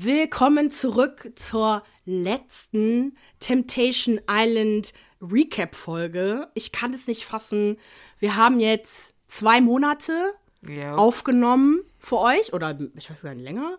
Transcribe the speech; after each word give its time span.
Willkommen 0.00 0.70
zurück 0.70 1.32
zur 1.34 1.82
letzten 2.04 3.16
Temptation 3.40 4.20
Island 4.30 4.94
Recap-Folge. 5.20 6.46
Ich 6.54 6.70
kann 6.70 6.94
es 6.94 7.08
nicht 7.08 7.24
fassen. 7.24 7.78
Wir 8.20 8.36
haben 8.36 8.60
jetzt 8.60 9.12
zwei 9.26 9.60
Monate 9.60 10.34
Ja. 10.64 10.94
aufgenommen 10.94 11.80
für 11.98 12.18
euch 12.20 12.52
oder 12.52 12.78
ich 12.94 13.10
weiß 13.10 13.22
gar 13.22 13.34
nicht 13.34 13.42
länger. 13.42 13.76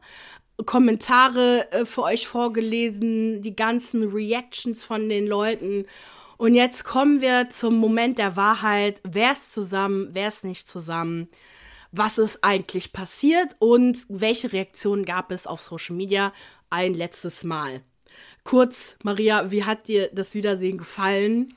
Kommentare 0.65 1.71
äh, 1.71 1.85
für 1.85 2.03
euch 2.03 2.27
vorgelesen, 2.27 3.41
die 3.41 3.55
ganzen 3.55 4.11
Reactions 4.11 4.83
von 4.83 5.07
den 5.07 5.25
Leuten. 5.25 5.85
Und 6.35 6.53
jetzt 6.53 6.83
kommen 6.83 7.21
wir 7.21 7.47
zum 7.47 7.77
Moment 7.77 8.17
der 8.17 8.35
Wahrheit. 8.35 8.99
Wer 9.07 9.31
ist 9.31 9.53
zusammen, 9.53 10.09
wer 10.11 10.27
ist 10.27 10.43
nicht 10.43 10.69
zusammen? 10.69 11.29
Was 11.91 12.17
ist 12.17 12.43
eigentlich 12.43 12.93
passiert 12.93 13.55
und 13.59 14.05
welche 14.09 14.53
Reaktionen 14.53 15.05
gab 15.05 15.31
es 15.31 15.47
auf 15.47 15.61
Social 15.61 15.95
Media 15.95 16.33
ein 16.69 16.93
letztes 16.93 17.43
Mal? 17.43 17.81
Kurz, 18.43 18.95
Maria, 19.03 19.51
wie 19.51 19.63
hat 19.63 19.87
dir 19.87 20.09
das 20.13 20.33
Wiedersehen 20.33 20.77
gefallen? 20.77 21.53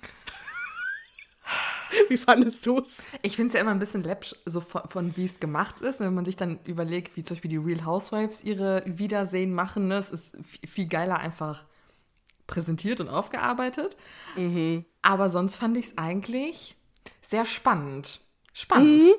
wie 2.08 2.16
fandest 2.16 2.64
du 2.66 2.78
es? 2.78 2.88
Ich 3.22 3.36
finde 3.36 3.48
es 3.48 3.52
ja 3.54 3.60
immer 3.60 3.72
ein 3.72 3.78
bisschen 3.78 4.02
läppsch, 4.02 4.34
so 4.46 4.60
von, 4.60 4.82
von 4.88 5.16
wie 5.16 5.24
es 5.24 5.38
gemacht 5.38 5.80
ist. 5.80 6.00
Wenn 6.00 6.14
man 6.14 6.24
sich 6.24 6.36
dann 6.36 6.60
überlegt, 6.64 7.16
wie 7.16 7.24
zum 7.24 7.36
Beispiel 7.36 7.50
die 7.50 7.56
Real 7.58 7.84
Housewives 7.84 8.42
ihre 8.42 8.82
Wiedersehen 8.86 9.52
machen, 9.54 9.88
ne? 9.88 9.96
es 9.96 10.10
ist 10.10 10.36
viel 10.66 10.86
geiler 10.86 11.18
einfach 11.18 11.64
präsentiert 12.46 13.00
und 13.00 13.08
aufgearbeitet. 13.08 13.96
Aber 15.02 15.30
sonst 15.30 15.56
fand 15.56 15.76
ich 15.76 15.86
es 15.86 15.98
eigentlich 15.98 16.76
sehr 17.20 17.44
spannend. 17.44 18.20
Spannend. 18.52 19.14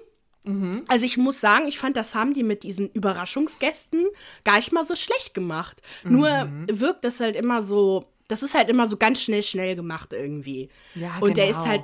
Also 0.88 1.06
ich 1.06 1.18
muss 1.18 1.40
sagen, 1.40 1.68
ich 1.68 1.78
fand, 1.80 1.96
das 1.96 2.16
haben 2.16 2.34
die 2.34 2.44
mit 2.44 2.64
diesen 2.64 2.90
Überraschungsgästen 2.90 4.06
gar 4.44 4.58
nicht 4.58 4.72
mal 4.74 4.86
so 4.86 4.96
schlecht 4.96 5.34
gemacht. 5.34 5.82
Nur 6.04 6.50
wirkt 6.68 7.06
das 7.06 7.20
halt 7.20 7.36
immer 7.36 7.62
so, 7.62 8.06
das 8.28 8.44
ist 8.44 8.54
halt 8.54 8.70
immer 8.70 8.90
so 8.90 8.98
ganz 8.98 9.22
schnell, 9.22 9.44
schnell 9.44 9.76
gemacht 9.76 10.12
irgendwie. 10.12 10.70
Ja, 10.96 11.18
Und 11.20 11.38
der 11.38 11.48
genau. 11.48 11.60
ist 11.60 11.68
halt 11.68 11.84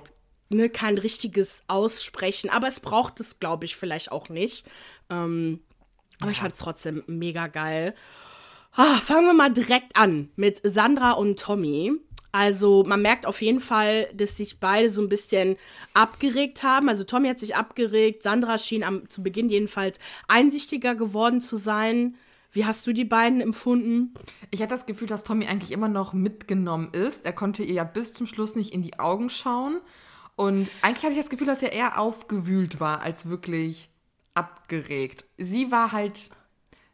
ne, 0.49 0.69
kein 0.69 0.97
richtiges 0.97 1.63
Aussprechen, 1.67 2.49
aber 2.49 2.67
es 2.67 2.79
braucht 2.79 3.19
es, 3.19 3.39
glaube 3.39 3.65
ich, 3.65 3.75
vielleicht 3.75 4.11
auch 4.11 4.29
nicht. 4.29 4.65
Ähm, 5.09 5.61
aber 6.19 6.31
ich 6.31 6.39
fand 6.39 6.53
es 6.53 6.59
trotzdem 6.59 7.03
mega 7.07 7.47
geil. 7.47 7.95
Ah, 8.73 8.99
fangen 8.99 9.25
wir 9.25 9.33
mal 9.33 9.51
direkt 9.51 9.95
an 9.95 10.29
mit 10.35 10.61
Sandra 10.63 11.13
und 11.13 11.39
Tommy. 11.39 11.93
Also 12.31 12.83
man 12.83 13.01
merkt 13.01 13.25
auf 13.25 13.41
jeden 13.41 13.59
Fall, 13.59 14.07
dass 14.13 14.37
sich 14.37 14.59
beide 14.59 14.89
so 14.89 15.01
ein 15.01 15.09
bisschen 15.09 15.57
abgeregt 15.93 16.63
haben. 16.63 16.89
Also 16.89 17.03
Tommy 17.03 17.27
hat 17.27 17.39
sich 17.39 17.55
abgeregt, 17.55 18.23
Sandra 18.23 18.57
schien 18.57 18.83
am, 18.83 19.09
zu 19.09 19.23
Beginn 19.23 19.49
jedenfalls 19.49 19.99
einsichtiger 20.27 20.95
geworden 20.95 21.41
zu 21.41 21.57
sein. 21.57 22.15
Wie 22.51 22.65
hast 22.65 22.85
du 22.87 22.93
die 22.93 23.05
beiden 23.05 23.41
empfunden? 23.41 24.13
Ich 24.49 24.61
hatte 24.61 24.73
das 24.73 24.85
Gefühl, 24.85 25.07
dass 25.07 25.23
Tommy 25.23 25.45
eigentlich 25.45 25.71
immer 25.71 25.87
noch 25.87 26.13
mitgenommen 26.13 26.89
ist. 26.93 27.25
Er 27.25 27.33
konnte 27.33 27.63
ihr 27.63 27.75
ja 27.75 27.83
bis 27.83 28.13
zum 28.13 28.25
Schluss 28.25 28.55
nicht 28.55 28.73
in 28.73 28.81
die 28.81 28.99
Augen 28.99 29.29
schauen. 29.29 29.81
Und 30.35 30.69
eigentlich 30.81 31.03
hatte 31.03 31.13
ich 31.13 31.19
das 31.19 31.29
Gefühl, 31.29 31.47
dass 31.47 31.61
er 31.61 31.73
eher 31.73 31.99
aufgewühlt 31.99 32.79
war, 32.79 33.01
als 33.01 33.29
wirklich 33.29 33.89
abgeregt. 34.33 35.25
Sie 35.37 35.71
war 35.71 35.91
halt 35.91 36.29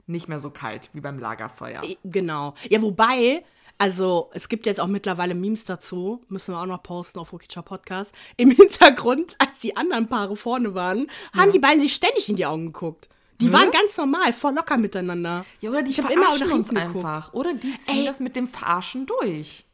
nicht 0.07 0.27
mehr 0.27 0.39
so 0.39 0.49
kalt 0.49 0.89
wie 0.93 1.01
beim 1.01 1.19
Lagerfeuer. 1.19 1.83
Genau. 2.03 2.53
Ja, 2.69 2.81
wobei, 2.81 3.43
also 3.77 4.29
es 4.33 4.47
gibt 4.49 4.65
jetzt 4.65 4.79
auch 4.79 4.87
mittlerweile 4.87 5.35
Memes 5.35 5.65
dazu, 5.65 6.23
müssen 6.29 6.53
wir 6.53 6.61
auch 6.61 6.65
noch 6.65 6.81
posten 6.83 7.19
auf 7.19 7.33
Wokicha 7.33 7.61
Podcast. 7.61 8.13
Im 8.37 8.51
Hintergrund, 8.55 9.35
als 9.39 9.59
die 9.59 9.75
anderen 9.75 10.07
Paare 10.07 10.35
vorne 10.35 10.73
waren, 10.73 11.07
haben 11.35 11.51
die 11.51 11.59
beiden 11.59 11.81
sich 11.81 11.93
ständig 11.93 12.29
in 12.29 12.35
die 12.37 12.45
Augen 12.45 12.67
geguckt. 12.67 13.09
Die 13.41 13.51
waren 13.51 13.69
ganz 13.71 13.97
normal, 13.97 14.31
voll 14.31 14.53
locker 14.53 14.77
miteinander. 14.77 15.45
Ja, 15.59 15.69
oder 15.69 15.83
die 15.83 15.91
ich 15.91 15.97
verarschen 16.01 16.47
immer 16.47 16.55
uns 16.55 16.69
einfach. 16.73 17.33
Oder 17.33 17.53
die 17.53 17.75
ziehen 17.75 17.99
Ey. 17.99 18.05
das 18.05 18.21
mit 18.21 18.37
dem 18.37 18.47
Verarschen 18.47 19.05
durch. 19.05 19.65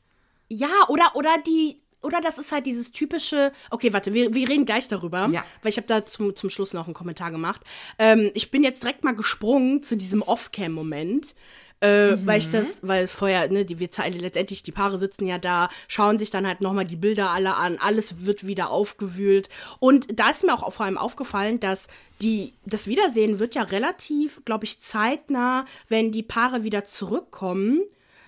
Ja, 0.47 0.69
oder, 0.87 1.11
oder 1.15 1.37
die, 1.45 1.79
oder 2.01 2.21
das 2.21 2.39
ist 2.39 2.51
halt 2.51 2.65
dieses 2.65 2.91
typische, 2.91 3.51
okay, 3.69 3.93
warte, 3.93 4.15
wir, 4.15 4.33
wir 4.33 4.49
reden 4.49 4.65
gleich 4.65 4.87
darüber, 4.87 5.27
Ja. 5.31 5.45
weil 5.61 5.69
ich 5.69 5.77
habe 5.77 5.85
da 5.85 6.03
zum, 6.07 6.35
zum 6.35 6.49
Schluss 6.49 6.73
noch 6.73 6.85
einen 6.85 6.95
Kommentar 6.95 7.29
gemacht. 7.29 7.61
Ähm, 7.99 8.31
ich 8.33 8.49
bin 8.49 8.63
jetzt 8.63 8.81
direkt 8.81 9.03
mal 9.03 9.13
gesprungen 9.15 9.83
zu 9.83 9.95
diesem 9.95 10.23
Off-Cam-Moment. 10.23 11.35
Äh, 11.81 12.15
Weil 12.25 12.37
ich 12.37 12.49
das, 12.49 12.67
weil 12.83 13.07
vorher, 13.07 13.51
ne, 13.51 13.65
die 13.65 13.79
wir 13.79 13.89
zeigen 13.89 14.19
letztendlich, 14.19 14.61
die 14.61 14.71
Paare 14.71 14.99
sitzen 14.99 15.25
ja 15.25 15.39
da, 15.39 15.67
schauen 15.87 16.19
sich 16.19 16.29
dann 16.29 16.45
halt 16.45 16.61
nochmal 16.61 16.85
die 16.85 16.95
Bilder 16.95 17.31
alle 17.31 17.55
an, 17.55 17.79
alles 17.79 18.23
wird 18.25 18.45
wieder 18.45 18.69
aufgewühlt. 18.69 19.49
Und 19.79 20.19
da 20.19 20.29
ist 20.29 20.43
mir 20.43 20.53
auch 20.53 20.71
vor 20.71 20.85
allem 20.85 20.99
aufgefallen, 20.99 21.59
dass 21.59 21.87
die, 22.21 22.53
das 22.67 22.85
Wiedersehen 22.85 23.39
wird 23.39 23.55
ja 23.55 23.63
relativ, 23.63 24.45
glaube 24.45 24.65
ich, 24.65 24.79
zeitnah, 24.81 25.65
wenn 25.87 26.11
die 26.11 26.21
Paare 26.23 26.61
wieder 26.63 26.85
zurückkommen. 26.85 27.81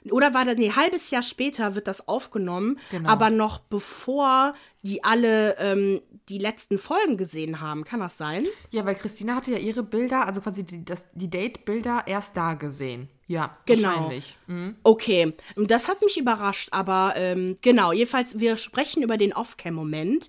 Oder 0.10 0.34
war 0.34 0.44
das, 0.46 0.58
nee, 0.58 0.72
halbes 0.72 1.12
Jahr 1.12 1.22
später 1.22 1.76
wird 1.76 1.88
das 1.88 2.08
aufgenommen, 2.10 2.78
Genau. 2.92 3.08
aber 3.08 3.30
noch 3.30 3.60
bevor 3.60 4.54
die 4.82 5.04
alle 5.04 5.56
ähm, 5.60 6.02
die 6.28 6.40
letzten 6.40 6.78
Folgen 6.78 7.16
gesehen 7.18 7.62
haben. 7.62 7.86
Kann 7.86 8.00
das 8.02 8.18
sein? 8.18 8.44
Ja, 8.72 8.84
weil 8.86 8.96
Christina 8.96 9.36
hatte 9.36 9.52
ja 9.52 9.60
ihre 9.60 9.84
Bilder, 9.84 10.28
also 10.28 10.42
quasi 10.42 10.64
die, 10.66 10.84
das- 10.84 11.06
die 11.14 11.30
Date-Bilder 11.30 12.04
erst 12.08 12.36
da 12.36 12.56
gesehen. 12.56 13.08
Ja, 13.28 13.52
Genau. 13.66 13.88
wahrscheinlich. 13.88 14.36
Mhm. 14.48 14.76
Okay, 14.84 15.34
und 15.56 15.72
das 15.72 15.88
hat 15.88 16.02
mich 16.02 16.18
überrascht, 16.18 16.70
aber 16.72 17.14
ähm, 17.16 17.58
genau, 17.62 17.92
jedenfalls, 17.94 18.40
wir 18.40 18.58
sprechen 18.58 19.02
über 19.02 19.18
den 19.18 19.34
Off-Cam-Moment, 19.34 20.28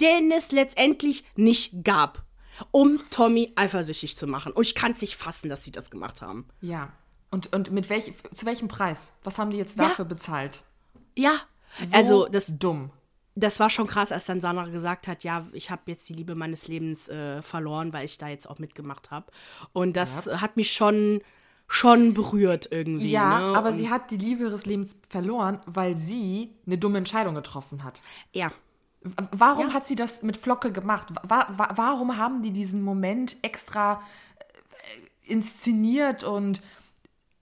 den 0.00 0.30
es 0.30 0.52
letztendlich 0.52 1.24
nicht 1.36 1.84
gab, 1.84 2.22
um 2.70 3.00
Tommy 3.10 3.52
eifersüchtig 3.56 4.16
zu 4.16 4.26
machen. 4.26 4.52
Und 4.52 4.66
ich 4.66 4.74
kann 4.74 4.92
es 4.92 5.00
nicht 5.00 5.16
fassen, 5.16 5.48
dass 5.48 5.64
sie 5.64 5.72
das 5.72 5.90
gemacht 5.90 6.20
haben. 6.22 6.46
Ja. 6.60 6.92
Und, 7.30 7.52
und 7.54 7.72
mit 7.72 7.88
welch, 7.90 8.12
zu 8.32 8.46
welchem 8.46 8.68
Preis? 8.68 9.14
Was 9.22 9.38
haben 9.38 9.50
die 9.50 9.56
jetzt 9.56 9.78
Ja. 9.78 9.88
dafür 9.88 10.04
bezahlt? 10.04 10.62
Ja, 11.16 11.40
So 11.82 11.96
also 11.96 12.26
das, 12.28 12.46
dumm. 12.48 12.90
das 13.34 13.58
war 13.58 13.70
schon 13.70 13.86
krass, 13.88 14.12
als 14.12 14.26
dann 14.26 14.40
Sandra 14.40 14.66
gesagt 14.66 15.08
hat, 15.08 15.24
ja, 15.24 15.46
ich 15.52 15.70
habe 15.70 15.82
jetzt 15.86 16.08
die 16.08 16.12
Liebe 16.14 16.34
meines 16.36 16.68
Lebens 16.68 17.08
äh, 17.08 17.42
verloren, 17.42 17.92
weil 17.92 18.04
ich 18.04 18.18
da 18.18 18.28
jetzt 18.28 18.48
auch 18.48 18.58
mitgemacht 18.60 19.10
habe. 19.10 19.32
Und 19.72 19.96
das 19.96 20.26
hat 20.26 20.56
mich 20.56 20.72
schon, 20.72 21.22
schon 21.66 22.14
berührt 22.14 22.68
irgendwie. 22.70 23.10
Ja, 23.10 23.38
ne? 23.38 23.56
aber 23.56 23.70
Und, 23.70 23.76
sie 23.76 23.90
hat 23.90 24.10
die 24.10 24.16
Liebe 24.16 24.44
ihres 24.44 24.66
Lebens 24.66 24.96
verloren, 25.08 25.60
weil 25.66 25.96
sie 25.96 26.52
eine 26.66 26.78
dumme 26.78 26.98
Entscheidung 26.98 27.34
getroffen 27.34 27.84
hat. 27.84 28.02
Ja, 28.32 28.52
Warum 29.32 29.74
hat 29.74 29.84
sie 29.86 29.96
das 29.96 30.22
mit 30.22 30.36
Flocke 30.36 30.72
gemacht? 30.72 31.08
Wa 31.24 31.46
wa 31.54 31.68
warum 31.74 32.16
haben 32.16 32.40
die 32.40 32.52
diesen 32.52 32.80
Moment 32.80 33.36
extra 33.42 34.00
äh, 34.38 35.30
inszeniert 35.30 36.24
und 36.24 36.62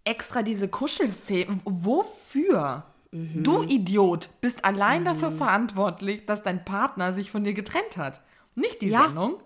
extra 0.05 0.43
diese 0.43 0.67
Kuschelszene? 0.67 1.61
Wofür? 1.65 2.85
Mhm. 3.13 3.45
Du 3.45 3.63
Idiot 3.63 4.31
bist 4.41 4.65
allein 4.65 5.05
dafür 5.05 5.31
verantwortlich, 5.31 6.27
dass 6.27 6.43
dein 6.43 6.65
Partner 6.65 7.13
sich 7.13 7.31
von 7.31 7.45
dir 7.45 7.55
getrennt 7.55 7.97
hat. 7.97 8.23
Nicht 8.57 8.83
die 8.83 8.89
Ja. 8.89 9.05
Sendung. 9.05 9.37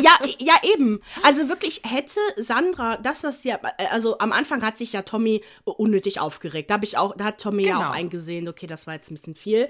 Ja, 0.00 0.12
ja, 0.38 0.54
eben. 0.74 1.00
Also 1.22 1.48
wirklich 1.48 1.82
hätte 1.84 2.20
Sandra 2.36 2.96
das, 2.98 3.24
was 3.24 3.42
sie, 3.42 3.52
also 3.90 4.18
am 4.18 4.32
Anfang 4.32 4.62
hat 4.62 4.78
sich 4.78 4.92
ja 4.92 5.02
Tommy 5.02 5.42
unnötig 5.64 6.20
aufgeregt. 6.20 6.70
Da 6.70 6.74
habe 6.74 6.84
ich 6.84 6.96
auch, 6.96 7.16
da 7.16 7.24
hat 7.24 7.40
Tommy 7.40 7.66
ja 7.66 7.76
Genau. 7.78 7.88
auch 7.88 7.92
eingesehen, 7.94 8.48
okay, 8.48 8.66
das 8.66 8.86
war 8.86 8.94
jetzt 8.94 9.10
ein 9.10 9.14
bisschen 9.14 9.34
viel. 9.34 9.68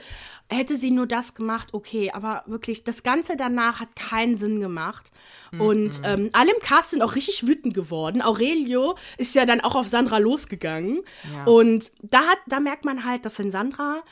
Hätte 0.50 0.76
sie 0.76 0.90
nur 0.90 1.06
das 1.06 1.34
gemacht, 1.34 1.72
okay, 1.72 2.10
aber 2.12 2.44
wirklich, 2.46 2.84
das 2.84 3.02
Ganze 3.02 3.36
danach 3.36 3.80
hat 3.80 3.96
keinen 3.96 4.36
Sinn 4.36 4.60
gemacht. 4.60 5.10
Und 5.58 6.00
ähm, 6.04 6.30
alle 6.32 6.52
im 6.52 6.58
Cast 6.60 6.90
sind 6.90 7.02
auch 7.02 7.14
richtig 7.14 7.46
wütend 7.46 7.74
geworden. 7.74 8.20
Aurelio 8.22 8.96
ist 9.18 9.34
ja 9.34 9.46
dann 9.46 9.60
auch 9.60 9.74
auf 9.76 9.88
Sandra 9.88 10.18
losgegangen. 10.18 11.02
Ja. 11.32 11.44
Und 11.44 11.92
da 12.02 12.18
hat, 12.18 12.38
da 12.46 12.58
merkt 12.60 12.84
man 12.84 13.04
halt, 13.04 13.24
dass 13.24 13.38
wenn 13.38 13.50
Sandra 13.52 14.02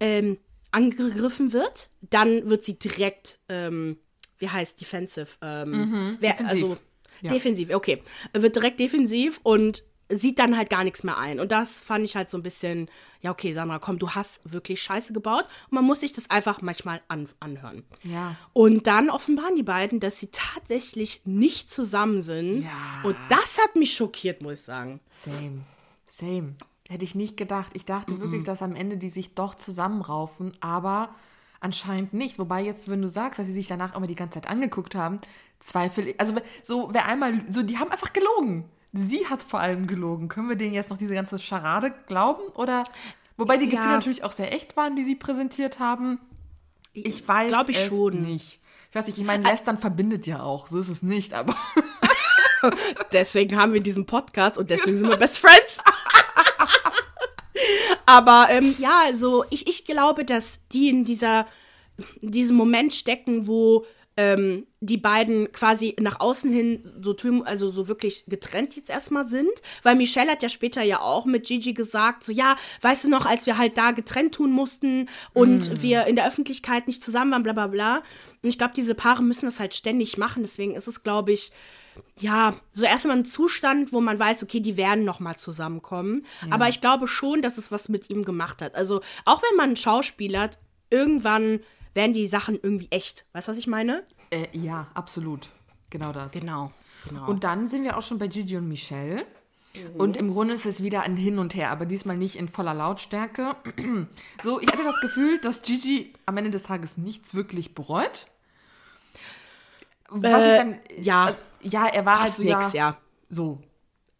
ähm, 0.00 0.38
angegriffen 0.70 1.52
wird, 1.52 1.90
dann 2.00 2.48
wird 2.48 2.64
sie 2.64 2.78
direkt, 2.78 3.38
ähm, 3.48 3.98
wie 4.42 4.50
heißt 4.50 4.80
defensive? 4.80 5.28
Ähm, 5.40 6.16
wer, 6.20 6.32
defensiv. 6.32 6.62
Also 6.64 6.76
Ja. 7.22 7.32
defensiv, 7.32 7.70
okay. 7.72 8.02
Wird 8.32 8.56
direkt 8.56 8.80
defensiv 8.80 9.40
und 9.44 9.84
sieht 10.08 10.38
dann 10.40 10.58
halt 10.58 10.68
gar 10.68 10.82
nichts 10.84 11.04
mehr 11.04 11.16
ein. 11.16 11.38
Und 11.40 11.52
das 11.52 11.80
fand 11.80 12.04
ich 12.04 12.16
halt 12.16 12.28
so 12.28 12.36
ein 12.36 12.42
bisschen, 12.42 12.90
ja, 13.22 13.30
okay, 13.30 13.52
Sandra, 13.54 13.78
komm, 13.78 13.98
du 14.00 14.10
hast 14.10 14.40
wirklich 14.44 14.82
Scheiße 14.82 15.12
gebaut. 15.12 15.44
Und 15.70 15.76
man 15.76 15.84
muss 15.84 16.00
sich 16.00 16.12
das 16.12 16.28
einfach 16.28 16.60
manchmal 16.60 17.00
an, 17.08 17.28
anhören. 17.40 17.84
Ja. 18.02 18.36
Und 18.52 18.88
dann 18.88 19.08
offenbaren 19.08 19.54
die 19.56 19.62
beiden, 19.62 20.00
dass 20.00 20.18
sie 20.18 20.28
tatsächlich 20.32 21.22
nicht 21.24 21.70
zusammen 21.70 22.22
sind. 22.24 22.62
Ja. 22.64 23.02
Und 23.04 23.16
das 23.28 23.58
hat 23.62 23.76
mich 23.76 23.94
schockiert, 23.94 24.42
muss 24.42 24.54
ich 24.54 24.60
sagen. 24.62 25.00
Same. 25.08 25.60
Same. 26.06 26.56
Hätte 26.88 27.04
ich 27.04 27.14
nicht 27.14 27.36
gedacht. 27.36 27.70
Ich 27.74 27.84
dachte 27.86 28.20
wirklich, 28.20 28.42
dass 28.42 28.60
am 28.60 28.74
Ende 28.74 28.98
die 28.98 29.08
sich 29.08 29.34
doch 29.34 29.54
zusammenraufen, 29.54 30.52
aber 30.60 31.14
anscheinend 31.62 32.12
nicht. 32.14 32.38
Wobei 32.38 32.62
jetzt, 32.62 32.88
wenn 32.88 33.02
du 33.02 33.08
sagst, 33.08 33.38
dass 33.38 33.46
sie 33.46 33.52
sich 33.52 33.68
danach 33.68 33.94
immer 33.96 34.06
die 34.06 34.14
ganze 34.14 34.40
Zeit 34.40 34.50
angeguckt 34.50 34.94
haben, 34.94 35.18
zweifle 35.60 36.10
ich. 36.10 36.20
Also 36.20 36.34
so, 36.62 36.90
wer 36.92 37.06
einmal, 37.06 37.42
so, 37.48 37.62
die 37.62 37.78
haben 37.78 37.90
einfach 37.90 38.12
gelogen. 38.12 38.64
Sie 38.92 39.26
hat 39.28 39.42
vor 39.42 39.60
allem 39.60 39.86
gelogen. 39.86 40.28
Können 40.28 40.48
wir 40.48 40.56
denen 40.56 40.74
jetzt 40.74 40.90
noch 40.90 40.98
diese 40.98 41.14
ganze 41.14 41.38
Scharade 41.38 41.94
glauben? 42.06 42.42
Oder, 42.54 42.84
wobei 43.36 43.56
die 43.56 43.64
Ja. 43.66 43.70
Gefühle 43.72 43.92
natürlich 43.94 44.24
auch 44.24 44.32
sehr 44.32 44.52
echt 44.52 44.76
waren, 44.76 44.96
die 44.96 45.04
sie 45.04 45.14
präsentiert 45.14 45.78
haben. 45.78 46.18
Ich 46.92 47.26
weiß 47.26 47.48
Glaub 47.48 47.68
ich 47.70 47.78
es 47.78 47.86
schon. 47.86 48.20
nicht. 48.22 48.60
Ich 48.90 48.96
weiß 48.96 49.06
nicht, 49.06 49.16
ich 49.18 49.24
meine, 49.24 49.44
Lästern 49.48 49.78
verbindet 49.78 50.26
ja 50.26 50.42
auch. 50.42 50.68
So 50.68 50.78
ist 50.78 50.90
es 50.90 51.02
nicht, 51.02 51.32
aber 51.32 51.56
deswegen 53.12 53.56
haben 53.56 53.72
wir 53.72 53.80
diesen 53.80 54.04
Podcast 54.04 54.58
und 54.58 54.68
deswegen 54.70 54.98
sind 54.98 55.08
wir 55.08 55.16
Best 55.18 55.38
Friends. 55.38 55.78
Aber 58.06 58.48
ähm, 58.50 58.74
ja, 58.78 59.02
also 59.06 59.44
ich, 59.50 59.66
ich 59.68 59.84
glaube, 59.84 60.24
dass 60.24 60.60
die 60.72 60.88
in 60.88 61.04
dieser 61.04 61.46
in 62.20 62.32
diesem 62.32 62.56
Moment 62.56 62.94
stecken, 62.94 63.46
wo 63.46 63.84
ähm, 64.16 64.66
die 64.80 64.98
beiden 64.98 65.52
quasi 65.52 65.96
nach 65.98 66.20
außen 66.20 66.50
hin 66.50 66.92
so 67.00 67.16
also 67.44 67.70
so 67.70 67.88
wirklich 67.88 68.24
getrennt 68.26 68.76
jetzt 68.76 68.90
erstmal 68.90 69.26
sind, 69.26 69.50
weil 69.82 69.94
Michelle 69.94 70.30
hat 70.30 70.42
ja 70.42 70.50
später 70.50 70.82
ja 70.82 71.00
auch 71.00 71.24
mit 71.24 71.46
Gigi 71.46 71.72
gesagt, 71.72 72.24
so 72.24 72.32
ja, 72.32 72.56
weißt 72.82 73.04
du 73.04 73.08
noch, 73.08 73.24
als 73.24 73.46
wir 73.46 73.56
halt 73.56 73.78
da 73.78 73.92
getrennt 73.92 74.34
tun 74.34 74.50
mussten 74.50 75.08
und 75.32 75.70
mm. 75.70 75.82
wir 75.82 76.06
in 76.06 76.16
der 76.16 76.26
Öffentlichkeit 76.26 76.86
nicht 76.86 77.02
zusammen 77.02 77.30
waren, 77.30 77.42
bla 77.42 77.54
bla 77.54 77.68
bla. 77.68 78.02
Und 78.42 78.48
ich 78.48 78.58
glaube, 78.58 78.74
diese 78.76 78.94
Paare 78.94 79.22
müssen 79.22 79.46
das 79.46 79.60
halt 79.60 79.72
ständig 79.72 80.18
machen, 80.18 80.42
deswegen 80.42 80.74
ist 80.74 80.88
es, 80.88 81.02
glaube 81.02 81.32
ich, 81.32 81.52
ja, 82.18 82.54
so 82.72 82.84
erstmal 82.84 83.18
ein 83.18 83.24
Zustand, 83.24 83.92
wo 83.92 84.00
man 84.00 84.18
weiß, 84.18 84.42
okay, 84.42 84.60
die 84.60 84.76
werden 84.76 85.04
noch 85.04 85.20
mal 85.20 85.36
zusammenkommen. 85.36 86.24
Ja. 86.46 86.54
Aber 86.54 86.68
ich 86.68 86.80
glaube 86.80 87.06
schon, 87.06 87.42
dass 87.42 87.58
es 87.58 87.70
was 87.70 87.88
mit 87.88 88.10
ihm 88.10 88.24
gemacht 88.24 88.62
hat. 88.62 88.74
Also 88.74 89.00
auch 89.24 89.42
wenn 89.42 89.56
man 89.56 89.66
einen 89.66 89.76
Schauspieler 89.76 90.50
irgendwann 90.90 91.60
werden 91.94 92.14
die 92.14 92.26
Sachen 92.26 92.58
irgendwie 92.62 92.88
echt. 92.90 93.26
Weißt 93.32 93.48
du, 93.48 93.50
was 93.50 93.58
ich 93.58 93.66
meine? 93.66 94.04
Äh, 94.30 94.46
ja, 94.52 94.88
absolut. 94.94 95.50
Genau 95.90 96.12
das. 96.12 96.32
Genau, 96.32 96.72
genau. 97.06 97.28
Und 97.28 97.44
dann 97.44 97.68
sind 97.68 97.84
wir 97.84 97.98
auch 97.98 98.02
schon 98.02 98.18
bei 98.18 98.28
Gigi 98.28 98.56
und 98.56 98.68
Michelle. 98.68 99.26
Mhm. 99.74 100.00
Und 100.00 100.16
im 100.16 100.32
Grunde 100.32 100.54
ist 100.54 100.66
es 100.66 100.82
wieder 100.82 101.02
ein 101.02 101.16
Hin 101.16 101.38
und 101.38 101.54
Her, 101.54 101.70
aber 101.70 101.86
diesmal 101.86 102.16
nicht 102.16 102.36
in 102.36 102.48
voller 102.48 102.74
Lautstärke. 102.74 103.56
so, 104.42 104.60
ich 104.60 104.68
hatte 104.68 104.84
das 104.84 105.00
Gefühl, 105.00 105.38
dass 105.38 105.62
Gigi 105.62 106.14
am 106.26 106.36
Ende 106.36 106.50
des 106.50 106.64
Tages 106.64 106.96
nichts 106.96 107.34
wirklich 107.34 107.74
bereut. 107.74 108.26
Was 110.14 110.42
äh, 110.42 110.52
ich 110.52 110.58
dann. 110.58 110.78
Ja. 111.00 111.24
Also, 111.24 111.42
ja, 111.60 111.86
er 111.86 112.06
war 112.06 112.20
halt 112.20 112.32
so. 112.32 112.42
Nix, 112.42 112.72
ja, 112.72 112.90
ja. 112.90 112.96
So, 113.28 113.58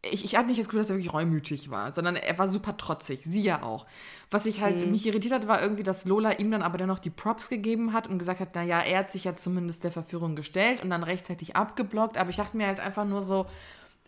ich, 0.05 0.25
ich 0.25 0.37
hatte 0.37 0.49
nicht 0.49 0.59
das 0.59 0.67
Gefühl, 0.67 0.81
dass 0.81 0.91
er 0.91 0.97
wirklich 0.97 1.13
reumütig 1.13 1.71
war, 1.71 1.93
sondern 1.93 2.17
er 2.17 2.37
war 2.39 2.49
super 2.49 2.77
trotzig, 2.77 3.21
sie 3.23 3.43
ja 3.43 3.63
auch. 3.63 3.87
Was 4.31 4.47
ich 4.47 4.61
halt, 4.61 4.85
mhm. 4.85 4.91
mich 4.91 5.07
irritiert 5.07 5.33
hat, 5.33 5.47
war 5.47 5.63
irgendwie, 5.63 5.85
dass 5.85 6.05
Lola 6.05 6.33
ihm 6.33 6.51
dann 6.51 6.63
aber 6.63 6.79
dennoch 6.79 6.99
die 6.99 7.11
Props 7.11 7.49
gegeben 7.49 7.93
hat 7.93 8.09
und 8.09 8.19
gesagt 8.19 8.41
hat, 8.41 8.55
naja, 8.55 8.81
er 8.81 9.01
hat 9.01 9.11
sich 9.11 9.25
ja 9.25 9.37
zumindest 9.37 9.85
der 9.85 9.93
Verführung 9.93 10.35
gestellt 10.35 10.83
und 10.83 10.91
dann 10.91 11.05
rechtzeitig 11.05 11.55
abgeblockt. 11.55 12.19
Aber 12.19 12.31
ich 12.31 12.37
dachte 12.37 12.57
mir 12.57 12.67
halt 12.67 12.81
einfach 12.81 13.05
nur 13.05 13.23
so, 13.23 13.47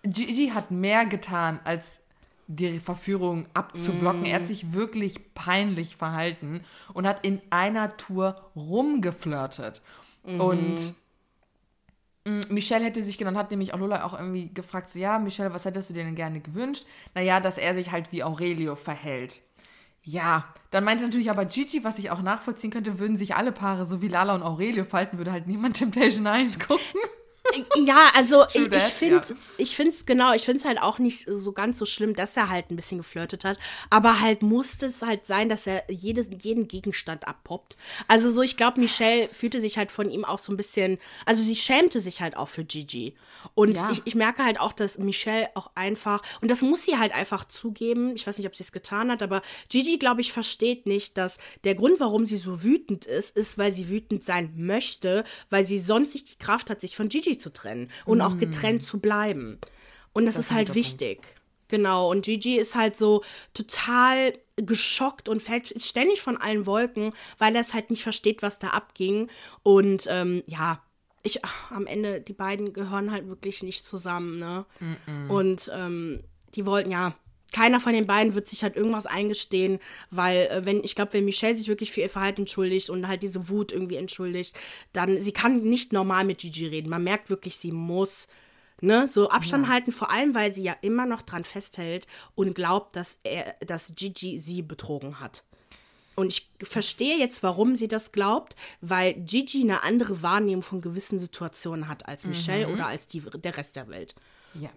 Gigi 0.02 0.48
hat 0.48 0.70
mehr 0.70 1.06
getan, 1.06 1.60
als 1.62 2.00
die 2.46 2.80
Verführung 2.80 3.46
abzublocken. 3.54 4.22
Mm. 4.22 4.26
Er 4.26 4.34
hat 4.34 4.42
mhm. 4.42 4.46
sich 4.46 4.72
wirklich 4.72 5.32
peinlich 5.34 5.96
verhalten 5.96 6.62
und 6.92 7.06
hat 7.06 7.24
in 7.24 7.40
einer 7.50 7.96
Tour 7.96 8.50
rumgeflirtet. 8.54 9.80
Mm. 10.24 10.40
Und 10.40 10.74
Mm, 10.74 10.94
Michelle 12.24 12.84
hätte 12.84 13.02
sich 13.02 13.18
genannt, 13.18 13.36
hat 13.36 13.50
nämlich 13.50 13.74
auch 13.74 13.78
Lola 13.78 14.04
auch 14.04 14.14
irgendwie 14.14 14.52
gefragt, 14.52 14.88
so, 14.88 14.98
ja, 14.98 15.18
Michelle, 15.18 15.52
was 15.52 15.66
hättest 15.66 15.90
du 15.90 15.94
dir 15.94 16.04
denn 16.04 16.14
gerne 16.14 16.40
gewünscht? 16.40 16.86
Naja, 17.14 17.38
dass 17.38 17.58
er 17.58 17.74
sich 17.74 17.92
halt 17.92 18.12
wie 18.12 18.24
Aurelio 18.24 18.76
verhält. 18.76 19.42
Ja, 20.02 20.54
dann 20.70 20.84
meinte 20.84 21.04
natürlich 21.04 21.30
aber 21.30 21.44
Gigi, 21.44 21.84
was 21.84 21.98
ich 21.98 22.10
auch 22.10 22.22
nachvollziehen 22.22 22.70
könnte, 22.70 22.98
würden 22.98 23.16
sich 23.16 23.34
alle 23.34 23.52
Paare 23.52 23.84
so 23.84 24.00
wie 24.02 24.08
Lala 24.08 24.34
und 24.34 24.42
Aurelio 24.42 24.84
falten, 24.84 25.18
würde 25.18 25.32
halt 25.32 25.46
niemand 25.46 25.76
Temptation 25.76 26.24
9 26.24 26.58
gucken. 26.58 27.00
Ja, 27.76 28.10
also 28.14 28.44
ich, 28.54 28.72
ich 28.72 28.82
finde 28.82 29.16
ja. 29.16 29.36
ich 29.58 29.76
finde 29.76 29.92
es 29.92 30.06
genau, 30.06 30.32
ich 30.32 30.42
finde 30.42 30.60
es 30.60 30.64
halt 30.64 30.80
auch 30.80 30.98
nicht 30.98 31.26
so 31.28 31.52
ganz 31.52 31.78
so 31.78 31.84
schlimm, 31.84 32.14
dass 32.14 32.36
er 32.36 32.48
halt 32.48 32.70
ein 32.70 32.76
bisschen 32.76 32.98
geflirtet 32.98 33.44
hat, 33.44 33.58
aber 33.90 34.20
halt 34.20 34.42
musste 34.42 34.86
es 34.86 35.02
halt 35.02 35.26
sein, 35.26 35.48
dass 35.48 35.66
er 35.66 35.84
jede, 35.88 36.26
jeden 36.40 36.68
Gegenstand 36.68 37.28
abpoppt. 37.28 37.76
Also 38.08 38.30
so, 38.30 38.42
ich 38.42 38.56
glaube, 38.56 38.80
Michelle 38.80 39.28
fühlte 39.28 39.60
sich 39.60 39.76
halt 39.76 39.92
von 39.92 40.10
ihm 40.10 40.24
auch 40.24 40.38
so 40.38 40.52
ein 40.52 40.56
bisschen, 40.56 40.98
also 41.26 41.42
sie 41.42 41.56
schämte 41.56 42.00
sich 42.00 42.22
halt 42.22 42.36
auch 42.36 42.48
für 42.48 42.64
Gigi. 42.64 43.14
Und 43.54 43.76
ja. 43.76 43.90
ich, 43.90 44.02
ich 44.04 44.14
merke 44.14 44.44
halt 44.44 44.58
auch, 44.58 44.72
dass 44.72 44.98
Michelle 44.98 45.50
auch 45.54 45.70
einfach, 45.74 46.22
und 46.40 46.50
das 46.50 46.62
muss 46.62 46.84
sie 46.84 46.96
halt 46.96 47.12
einfach 47.12 47.44
zugeben, 47.44 48.16
ich 48.16 48.26
weiß 48.26 48.38
nicht, 48.38 48.46
ob 48.46 48.56
sie 48.56 48.62
es 48.62 48.72
getan 48.72 49.10
hat, 49.10 49.22
aber 49.22 49.42
Gigi, 49.68 49.98
glaube 49.98 50.22
ich, 50.22 50.32
versteht 50.32 50.86
nicht, 50.86 51.18
dass 51.18 51.38
der 51.64 51.74
Grund, 51.74 52.00
warum 52.00 52.26
sie 52.26 52.38
so 52.38 52.62
wütend 52.62 53.04
ist, 53.04 53.36
ist, 53.36 53.58
weil 53.58 53.74
sie 53.74 53.90
wütend 53.90 54.24
sein 54.24 54.54
möchte, 54.56 55.24
weil 55.50 55.64
sie 55.64 55.78
sonst 55.78 56.14
nicht 56.14 56.30
die 56.30 56.42
Kraft 56.42 56.70
hat, 56.70 56.80
sich 56.80 56.96
von 56.96 57.08
Gigi 57.08 57.33
zu 57.38 57.52
trennen 57.52 57.90
und 58.04 58.18
mm. 58.18 58.22
auch 58.22 58.38
getrennt 58.38 58.84
zu 58.84 58.98
bleiben. 58.98 59.58
Und 60.12 60.26
das, 60.26 60.36
das 60.36 60.46
ist 60.46 60.50
halt 60.52 60.74
wichtig. 60.74 61.22
Punkt. 61.22 61.34
Genau, 61.68 62.10
und 62.10 62.24
Gigi 62.24 62.56
ist 62.56 62.74
halt 62.74 62.96
so 62.96 63.24
total 63.52 64.34
geschockt 64.56 65.28
und 65.28 65.42
fällt 65.42 65.82
ständig 65.82 66.20
von 66.20 66.36
allen 66.36 66.66
Wolken, 66.66 67.12
weil 67.38 67.54
er 67.54 67.62
es 67.62 67.74
halt 67.74 67.90
nicht 67.90 68.02
versteht, 68.02 68.42
was 68.42 68.58
da 68.58 68.68
abging. 68.68 69.28
Und 69.62 70.06
ähm, 70.08 70.42
ja, 70.46 70.82
ich, 71.22 71.44
ach, 71.44 71.72
am 71.72 71.86
Ende, 71.86 72.20
die 72.20 72.34
beiden 72.34 72.72
gehören 72.72 73.10
halt 73.10 73.28
wirklich 73.28 73.62
nicht 73.62 73.86
zusammen, 73.86 74.38
ne? 74.38 74.66
Mm 74.78 74.92
-mm. 74.92 75.28
Und 75.30 75.70
ähm, 75.74 76.22
die 76.54 76.66
wollten, 76.66 76.90
ja, 76.90 77.14
keiner 77.54 77.78
von 77.78 77.92
den 77.92 78.06
beiden 78.06 78.34
wird 78.34 78.48
sich 78.48 78.62
halt 78.62 78.76
irgendwas 78.76 79.06
eingestehen, 79.06 79.78
weil 80.10 80.48
äh, 80.48 80.66
wenn, 80.66 80.82
ich 80.82 80.94
glaube, 80.94 81.12
wenn 81.14 81.24
Michelle 81.24 81.56
sich 81.56 81.68
wirklich 81.68 81.92
für 81.92 82.00
ihr 82.00 82.10
Verhalten 82.10 82.42
entschuldigt 82.42 82.90
und 82.90 83.06
halt 83.06 83.22
diese 83.22 83.48
Wut 83.48 83.72
irgendwie 83.72 83.96
entschuldigt, 83.96 84.56
dann, 84.92 85.22
sie 85.22 85.32
kann 85.32 85.62
nicht 85.62 85.92
normal 85.92 86.24
mit 86.24 86.38
Gigi 86.38 86.66
reden. 86.66 86.90
Man 86.90 87.04
merkt 87.04 87.30
wirklich, 87.30 87.56
sie 87.56 87.70
muss, 87.70 88.28
ne, 88.80 89.08
so 89.08 89.30
Abstand 89.30 89.66
ja. 89.66 89.72
halten, 89.72 89.92
vor 89.92 90.10
allem, 90.10 90.34
weil 90.34 90.52
sie 90.52 90.64
ja 90.64 90.76
immer 90.82 91.06
noch 91.06 91.22
dran 91.22 91.44
festhält 91.44 92.08
und 92.34 92.54
glaubt, 92.54 92.96
dass 92.96 93.18
er, 93.22 93.54
dass 93.64 93.94
Gigi 93.94 94.38
sie 94.38 94.62
betrogen 94.62 95.20
hat. 95.20 95.44
Und 96.16 96.28
ich 96.28 96.50
verstehe 96.62 97.18
jetzt, 97.18 97.42
warum 97.42 97.76
sie 97.76 97.88
das 97.88 98.12
glaubt, 98.12 98.56
weil 98.80 99.14
Gigi 99.14 99.62
eine 99.62 99.84
andere 99.84 100.22
Wahrnehmung 100.22 100.62
von 100.62 100.80
gewissen 100.80 101.18
Situationen 101.20 101.88
hat 101.88 102.06
als 102.06 102.26
Michelle 102.26 102.66
mhm. 102.66 102.74
oder 102.74 102.86
als 102.86 103.06
die, 103.06 103.20
der 103.20 103.56
Rest 103.56 103.76
der 103.76 103.88
Welt. 103.88 104.14
Ja. 104.54 104.70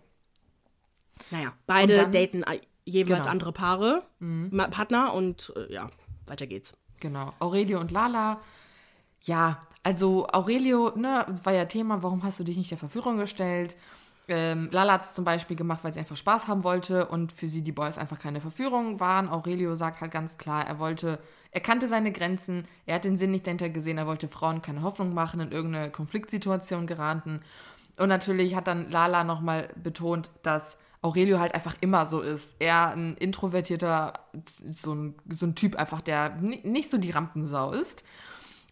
Naja, 1.32 1.54
beide 1.66 1.96
dann, 1.96 2.12
daten 2.12 2.44
jeweils 2.86 3.20
genau. 3.20 3.32
andere 3.32 3.52
Paare, 3.52 4.04
mhm. 4.20 4.52
Partner 4.72 5.14
und 5.14 5.54
äh, 5.56 5.74
ja, 5.74 5.90
weiter 6.26 6.48
geht's. 6.48 6.76
Genau. 7.00 7.32
Aurelio 7.40 7.80
und 7.80 7.92
Lala, 7.92 8.42
ja, 9.24 9.68
also 9.84 10.28
Aurelio, 10.28 10.94
ne, 10.96 11.26
war 11.44 11.54
ja 11.54 11.66
Thema, 11.66 12.02
warum 12.04 12.24
hast 12.24 12.40
du 12.40 12.44
dich 12.44 12.58
nicht 12.58 12.72
der 12.72 12.78
Verführung 12.78 13.18
gestellt? 13.18 13.78
Ähm, 14.30 14.70
Lala 14.72 14.94
hat 14.94 15.06
es 15.06 15.14
zum 15.14 15.24
Beispiel 15.24 15.56
gemacht, 15.56 15.84
weil 15.84 15.94
sie 15.94 16.00
einfach 16.00 16.18
Spaß 16.18 16.48
haben 16.48 16.64
wollte 16.64 17.06
und 17.06 17.32
für 17.32 17.48
sie 17.48 17.62
die 17.62 17.72
Boys 17.72 17.98
einfach 17.98 18.20
keine 18.20 18.42
Verführung 18.42 19.00
waren. 19.00 19.30
Aurelio 19.30 19.76
sagt 19.76 20.02
halt 20.02 20.12
ganz 20.12 20.38
klar, 20.38 20.68
er 20.68 20.80
wollte, 20.80 21.20
er 21.52 21.62
kannte 21.62 21.88
seine 21.88 22.12
Grenzen, 22.12 22.66
er 22.86 22.96
hat 22.96 23.06
den 23.06 23.18
Sinn 23.18 23.32
nicht 23.32 23.48
dahinter 23.48 23.70
gesehen, 23.70 23.98
er 23.98 24.08
wollte 24.08 24.28
Frauen 24.28 24.62
keine 24.62 24.82
Hoffnung 24.82 25.14
machen, 25.14 25.40
in 25.40 25.52
irgendeine 25.52 25.92
Konfliktsituation 25.92 26.88
geraten. 26.88 27.40
Und 27.98 28.10
natürlich 28.10 28.56
hat 28.56 28.68
dann 28.68 28.92
Lala 28.92 29.24
nochmal 29.24 29.70
betont, 29.82 30.30
dass 30.44 30.78
Aurelio 31.02 31.40
halt 31.40 31.54
einfach 31.54 31.76
immer 31.82 32.06
so 32.06 32.22
ist. 32.22 32.56
Er 32.60 32.92
ein 32.92 33.16
introvertierter, 33.18 34.14
so 34.48 34.94
ein, 34.94 35.16
so 35.30 35.46
ein 35.46 35.56
Typ 35.56 35.76
einfach, 35.76 36.02
der 36.02 36.36
nicht 36.42 36.90
so 36.90 36.98
die 36.98 37.12
Rampensau 37.12 37.72
ist. 37.72 38.04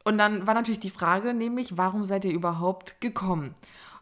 Und 0.03 0.17
dann 0.17 0.45
war 0.45 0.53
natürlich 0.53 0.79
die 0.79 0.89
Frage, 0.89 1.33
nämlich, 1.33 1.77
warum 1.77 2.05
seid 2.05 2.25
ihr 2.25 2.33
überhaupt 2.33 3.01
gekommen? 3.01 3.55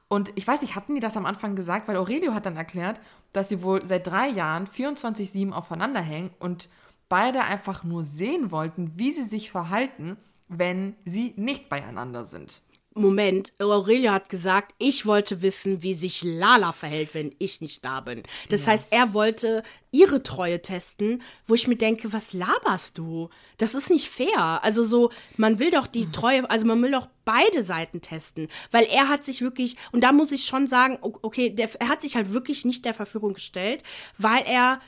Und 0.10 0.32
ich 0.36 0.48
weiß 0.48 0.62
nicht, 0.62 0.76
hatten 0.76 0.96
die 0.96 1.02
das 1.02 1.18
am 1.18 1.26
Anfang 1.26 1.56
gesagt? 1.56 1.88
Weil 1.88 1.98
Aurelio 1.98 2.34
hat 2.34 2.46
dann 2.46 2.58
erklärt, 2.58 3.00
dass 3.32 3.50
sie 3.50 3.64
wohl 3.64 3.86
seit 3.86 4.06
drei 4.08 4.28
Jahren 4.28 4.68
24-7 4.68 5.52
aufeinander 5.52 6.02
hängen 6.02 6.32
und 6.40 6.70
beide 7.10 7.42
einfach 7.44 7.84
nur 7.84 8.04
sehen 8.04 8.52
wollten, 8.52 8.92
wie 8.96 9.12
sie 9.12 9.24
sich 9.24 9.52
verhalten, 9.52 10.18
wenn 10.48 10.96
sie 11.06 11.34
nicht 11.38 11.70
beieinander 11.70 12.26
sind. 12.26 12.62
Moment, 12.96 13.54
Aurelio 13.60 14.12
hat 14.12 14.30
gesagt, 14.30 14.76
ich 14.78 15.06
wollte 15.06 15.42
wissen, 15.42 15.82
wie 15.82 15.94
sich 15.94 16.24
Lala 16.24 16.72
verhält, 16.72 17.14
wenn 17.14 17.34
ich 17.40 17.60
nicht 17.60 17.84
da 17.84 18.02
bin. 18.02 18.24
Das 18.50 18.66
ja. 18.66 18.74
heißt, 18.74 18.88
er 18.92 19.14
wollte 19.14 19.64
ihre 19.92 20.22
Treue 20.22 20.62
testen, 20.62 21.22
wo 21.48 21.56
ich 21.56 21.68
mir 21.68 21.76
denke, 21.76 22.14
was 22.14 22.34
laberst 22.34 22.98
du? 22.98 23.30
Das 23.58 23.74
ist 23.74 23.90
nicht 23.90 24.10
fair. 24.10 24.64
Also 24.64 24.84
so, 24.84 25.12
man 25.38 25.60
will 25.60 25.72
doch 25.72 25.88
die 25.88 26.12
Treue, 26.12 26.48
also 26.50 26.68
man 26.68 26.82
will 26.82 26.92
doch 26.92 27.08
beide 27.26 27.64
Seiten 27.64 28.02
testen, 28.02 28.48
weil 28.72 28.86
er 28.86 29.10
hat 29.10 29.26
sich 29.26 29.42
wirklich, 29.42 29.76
und 29.92 30.02
da 30.02 30.12
muss 30.12 30.32
ich 30.32 30.46
schon 30.46 30.68
sagen, 30.68 31.00
okay, 31.02 31.50
der, 31.50 31.70
er 31.80 31.90
hat 31.90 32.02
sich 32.02 32.16
halt 32.16 32.34
wirklich 32.34 32.64
nicht 32.64 32.86
der 32.86 32.94
Verführung 32.94 33.34
gestellt, 33.34 33.82
weil 34.18 34.44
er, 34.46 34.80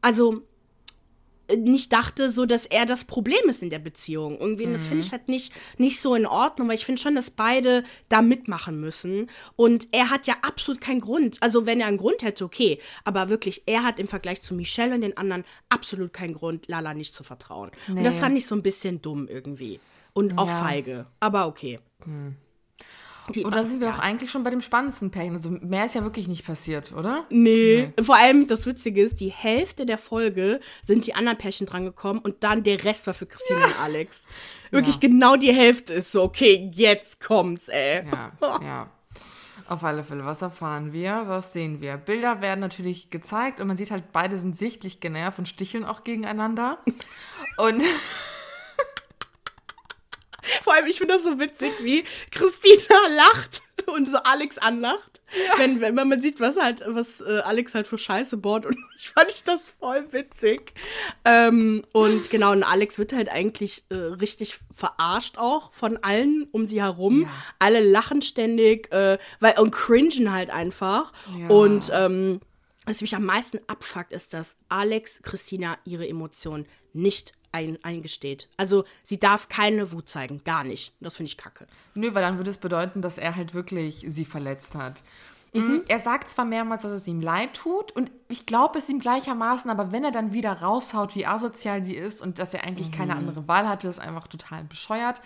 also 0.00 0.42
nicht 1.56 1.92
dachte, 1.92 2.30
so 2.30 2.46
dass 2.46 2.66
er 2.66 2.86
das 2.86 3.04
Problem 3.04 3.48
ist 3.48 3.62
in 3.62 3.70
der 3.70 3.78
Beziehung. 3.78 4.38
Irgendwie, 4.38 4.66
mhm. 4.66 4.72
das 4.74 4.86
finde 4.86 5.04
ich 5.04 5.12
halt 5.12 5.28
nicht, 5.28 5.52
nicht 5.78 6.00
so 6.00 6.14
in 6.14 6.26
Ordnung, 6.26 6.68
weil 6.68 6.76
ich 6.76 6.84
finde 6.84 7.00
schon, 7.00 7.14
dass 7.14 7.30
beide 7.30 7.84
da 8.08 8.22
mitmachen 8.22 8.80
müssen. 8.80 9.28
Und 9.56 9.88
er 9.92 10.10
hat 10.10 10.26
ja 10.26 10.36
absolut 10.42 10.80
keinen 10.80 11.00
Grund. 11.00 11.38
Also, 11.40 11.66
wenn 11.66 11.80
er 11.80 11.86
einen 11.86 11.98
Grund 11.98 12.22
hätte, 12.22 12.44
okay. 12.44 12.78
Aber 13.04 13.28
wirklich, 13.28 13.62
er 13.66 13.82
hat 13.82 13.98
im 13.98 14.08
Vergleich 14.08 14.42
zu 14.42 14.54
Michelle 14.54 14.94
und 14.94 15.02
den 15.02 15.16
anderen 15.16 15.44
absolut 15.68 16.12
keinen 16.12 16.34
Grund, 16.34 16.68
Lala 16.68 16.94
nicht 16.94 17.14
zu 17.14 17.24
vertrauen. 17.24 17.70
Nee. 17.88 17.98
Und 17.98 18.04
das 18.04 18.20
fand 18.20 18.36
ich 18.38 18.46
so 18.46 18.54
ein 18.54 18.62
bisschen 18.62 19.02
dumm 19.02 19.28
irgendwie. 19.28 19.80
Und 20.12 20.38
auch 20.38 20.48
ja. 20.48 20.58
feige. 20.58 21.06
Aber 21.20 21.46
okay. 21.48 21.80
Mhm. 22.04 22.36
Die, 23.32 23.44
oder 23.44 23.64
sind 23.64 23.80
wir 23.80 23.88
ja. 23.88 23.94
auch 23.94 23.98
eigentlich 24.00 24.30
schon 24.30 24.44
bei 24.44 24.50
dem 24.50 24.60
spannendsten 24.60 25.10
Pärchen? 25.10 25.34
Also 25.34 25.50
mehr 25.50 25.86
ist 25.86 25.94
ja 25.94 26.02
wirklich 26.02 26.28
nicht 26.28 26.44
passiert, 26.44 26.92
oder? 26.92 27.24
Nee. 27.30 27.90
nee. 27.96 28.02
Vor 28.02 28.16
allem 28.16 28.46
das 28.46 28.66
Witzige 28.66 29.02
ist, 29.02 29.18
die 29.20 29.30
Hälfte 29.30 29.86
der 29.86 29.96
Folge 29.96 30.60
sind 30.86 31.06
die 31.06 31.14
anderen 31.14 31.38
Pärchen 31.38 31.66
drangekommen 31.66 32.22
und 32.22 32.44
dann 32.44 32.62
der 32.62 32.84
Rest 32.84 33.06
war 33.06 33.14
für 33.14 33.26
Christine 33.26 33.60
ja. 33.60 33.66
und 33.66 33.80
Alex. 33.80 34.22
Wirklich 34.70 34.96
ja. 34.96 35.00
genau 35.00 35.36
die 35.36 35.54
Hälfte 35.54 35.94
ist 35.94 36.12
so, 36.12 36.22
okay, 36.22 36.70
jetzt 36.74 37.20
kommt's, 37.20 37.68
ey. 37.68 38.04
Ja, 38.04 38.60
ja. 38.60 38.90
Auf 39.66 39.82
alle 39.82 40.04
Fälle, 40.04 40.26
was 40.26 40.42
erfahren 40.42 40.92
wir? 40.92 41.22
Was 41.26 41.54
sehen 41.54 41.80
wir? 41.80 41.96
Bilder 41.96 42.42
werden 42.42 42.60
natürlich 42.60 43.08
gezeigt 43.08 43.60
und 43.60 43.66
man 43.66 43.78
sieht 43.78 43.90
halt, 43.90 44.12
beide 44.12 44.36
sind 44.36 44.58
sichtlich 44.58 45.00
genervt 45.00 45.38
und 45.38 45.48
sticheln 45.48 45.86
auch 45.86 46.04
gegeneinander. 46.04 46.78
und 47.56 47.82
Vor 50.62 50.74
allem, 50.74 50.86
ich 50.86 50.98
finde 50.98 51.14
das 51.14 51.24
so 51.24 51.38
witzig, 51.38 51.72
wie 51.82 52.04
Christina 52.30 53.08
lacht 53.10 53.62
und 53.86 54.08
so 54.08 54.18
Alex 54.18 54.58
anlacht. 54.58 55.20
Ja. 55.34 55.58
Wenn, 55.58 55.80
wenn 55.80 55.94
man 55.94 56.22
sieht, 56.22 56.38
was 56.40 56.56
halt, 56.56 56.82
was 56.86 57.20
äh, 57.20 57.40
Alex 57.40 57.74
halt 57.74 57.86
für 57.86 57.98
Scheiße 57.98 58.36
bohrt. 58.36 58.66
Und 58.66 58.76
ich 58.98 59.10
fand 59.10 59.32
das 59.46 59.70
voll 59.78 60.12
witzig. 60.12 60.72
Ähm, 61.24 61.84
und 61.92 62.30
genau, 62.30 62.52
und 62.52 62.62
Alex 62.62 62.98
wird 62.98 63.12
halt 63.12 63.28
eigentlich 63.28 63.84
äh, 63.90 63.94
richtig 63.94 64.58
verarscht 64.72 65.38
auch 65.38 65.72
von 65.72 65.98
allen 66.02 66.48
um 66.52 66.66
sie 66.66 66.82
herum. 66.82 67.22
Ja. 67.22 67.28
Alle 67.58 67.80
lachen 67.80 68.22
ständig 68.22 68.92
äh, 68.92 69.18
weil, 69.40 69.58
und 69.58 69.72
cringen 69.72 70.32
halt 70.32 70.50
einfach. 70.50 71.12
Ja. 71.38 71.48
Und 71.48 71.90
ähm, 71.92 72.40
was 72.86 73.00
mich 73.00 73.16
am 73.16 73.24
meisten 73.24 73.60
abfuckt, 73.66 74.12
ist, 74.12 74.34
dass 74.34 74.56
Alex 74.68 75.22
Christina 75.22 75.78
ihre 75.84 76.06
Emotionen 76.06 76.66
nicht 76.92 77.32
ein, 77.54 77.78
eingesteht. 77.82 78.48
Also 78.56 78.84
sie 79.02 79.18
darf 79.18 79.48
keine 79.48 79.92
Wut 79.92 80.08
zeigen, 80.08 80.42
gar 80.44 80.64
nicht. 80.64 80.92
Das 81.00 81.16
finde 81.16 81.30
ich 81.30 81.38
kacke. 81.38 81.66
Nö, 81.94 82.12
weil 82.12 82.22
dann 82.22 82.36
würde 82.36 82.50
es 82.50 82.58
bedeuten, 82.58 83.00
dass 83.00 83.16
er 83.16 83.36
halt 83.36 83.54
wirklich 83.54 84.04
sie 84.06 84.24
verletzt 84.24 84.74
hat. 84.74 85.02
Mhm. 85.54 85.62
mhm. 85.62 85.82
Er 85.88 86.00
sagt 86.00 86.28
zwar 86.28 86.44
mehrmals, 86.44 86.82
dass 86.82 86.92
es 86.92 87.06
ihm 87.06 87.20
leid 87.20 87.54
tut 87.54 87.92
und 87.92 88.10
ich 88.28 88.44
glaube 88.44 88.78
es 88.78 88.88
ihm 88.88 88.98
gleichermaßen, 88.98 89.70
aber 89.70 89.92
wenn 89.92 90.04
er 90.04 90.10
dann 90.10 90.32
wieder 90.32 90.52
raushaut, 90.52 91.14
wie 91.14 91.26
asozial 91.26 91.82
sie 91.82 91.94
ist 91.94 92.20
und 92.20 92.38
dass 92.38 92.52
er 92.52 92.64
eigentlich 92.64 92.88
mhm. 92.88 92.94
keine 92.94 93.16
andere 93.16 93.48
Wahl 93.48 93.68
hatte, 93.68 93.88
ist 93.88 94.00
einfach 94.00 94.26
total 94.26 94.64
bescheuert. 94.64 95.22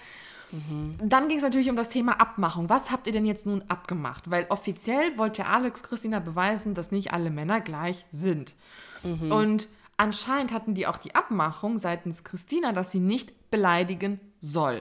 Mhm. 0.50 0.96
Dann 1.02 1.28
ging 1.28 1.38
es 1.38 1.42
natürlich 1.42 1.70
um 1.70 1.76
das 1.76 1.88
Thema 1.88 2.20
Abmachung. 2.20 2.68
Was 2.68 2.90
habt 2.90 3.06
ihr 3.06 3.12
denn 3.12 3.26
jetzt 3.26 3.46
nun 3.46 3.62
abgemacht? 3.68 4.30
Weil 4.30 4.46
offiziell 4.50 5.16
wollte 5.18 5.46
Alex 5.46 5.82
Christina 5.82 6.20
beweisen, 6.20 6.74
dass 6.74 6.90
nicht 6.90 7.12
alle 7.12 7.30
Männer 7.30 7.60
gleich 7.60 8.06
sind. 8.12 8.54
Mhm. 9.02 9.32
Und 9.32 9.68
Anscheinend 10.00 10.52
hatten 10.52 10.74
die 10.74 10.86
auch 10.86 10.96
die 10.96 11.16
Abmachung 11.16 11.76
seitens 11.76 12.22
Christina, 12.22 12.72
dass 12.72 12.92
sie 12.92 13.00
nicht 13.00 13.50
beleidigen 13.50 14.20
soll. 14.40 14.80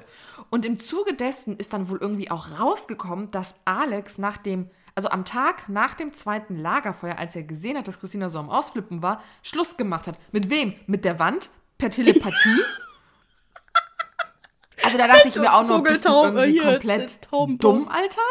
Und 0.51 0.63
im 0.63 0.77
Zuge 0.77 1.15
dessen 1.15 1.57
ist 1.57 1.74
dann 1.74 1.89
wohl 1.89 1.97
irgendwie 2.00 2.29
auch 2.29 2.59
rausgekommen, 2.59 3.31
dass 3.31 3.55
Alex 3.65 4.19
nach 4.19 4.38
dem, 4.38 4.69
also 4.93 5.09
am 5.09 5.25
Tag 5.25 5.69
nach 5.69 5.95
dem 5.95 6.13
zweiten 6.13 6.55
Lagerfeuer, 6.55 7.17
als 7.17 7.36
er 7.36 7.43
gesehen 7.43 7.77
hat, 7.77 7.88
dass 7.88 8.00
Christina 8.00 8.29
so 8.29 8.38
am 8.38 8.51
Ausflippen 8.51 9.01
war, 9.01 9.24
Schluss 9.41 9.75
gemacht 9.75 10.05
hat. 10.05 10.19
Mit 10.31 10.51
wem? 10.51 10.75
Mit 10.86 11.03
der 11.03 11.17
Wand? 11.17 11.50
Per 11.79 11.89
Telepathie? 11.89 12.62
also 14.83 15.00
da 15.00 15.07
dachte 15.07 15.29
ich 15.29 15.36
mir 15.36 15.51
auch 15.51 15.67
noch, 15.67 15.81
bist 15.81 16.05
du 16.05 16.09
irgendwie 16.09 16.59
komplett 16.59 17.27
dumm, 17.31 17.89
Alter? 17.89 18.21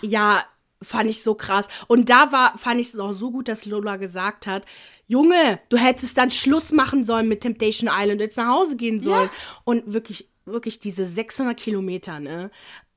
Ja, 0.00 0.42
fand 0.82 1.10
ich 1.10 1.22
so 1.22 1.34
krass. 1.34 1.68
Und 1.88 2.10
da 2.10 2.32
war, 2.32 2.56
fand 2.58 2.80
ich 2.80 2.88
es 2.88 2.98
auch 2.98 3.12
so 3.12 3.30
gut, 3.30 3.48
dass 3.48 3.64
Lola 3.64 3.96
gesagt 3.96 4.46
hat, 4.46 4.66
Junge, 5.06 5.60
du 5.68 5.76
hättest 5.76 6.16
dann 6.16 6.30
Schluss 6.30 6.72
machen 6.72 7.04
sollen 7.04 7.28
mit 7.28 7.42
Temptation 7.42 7.90
Island 7.92 8.20
und 8.20 8.26
jetzt 8.26 8.36
nach 8.36 8.48
Hause 8.48 8.76
gehen 8.76 9.00
sollen. 9.00 9.28
Ja. 9.32 9.60
Und 9.64 9.92
wirklich, 9.92 10.28
wirklich 10.44 10.80
diese 10.80 11.04
600 11.04 11.56
Kilometer, 11.56 12.18
ne? 12.18 12.50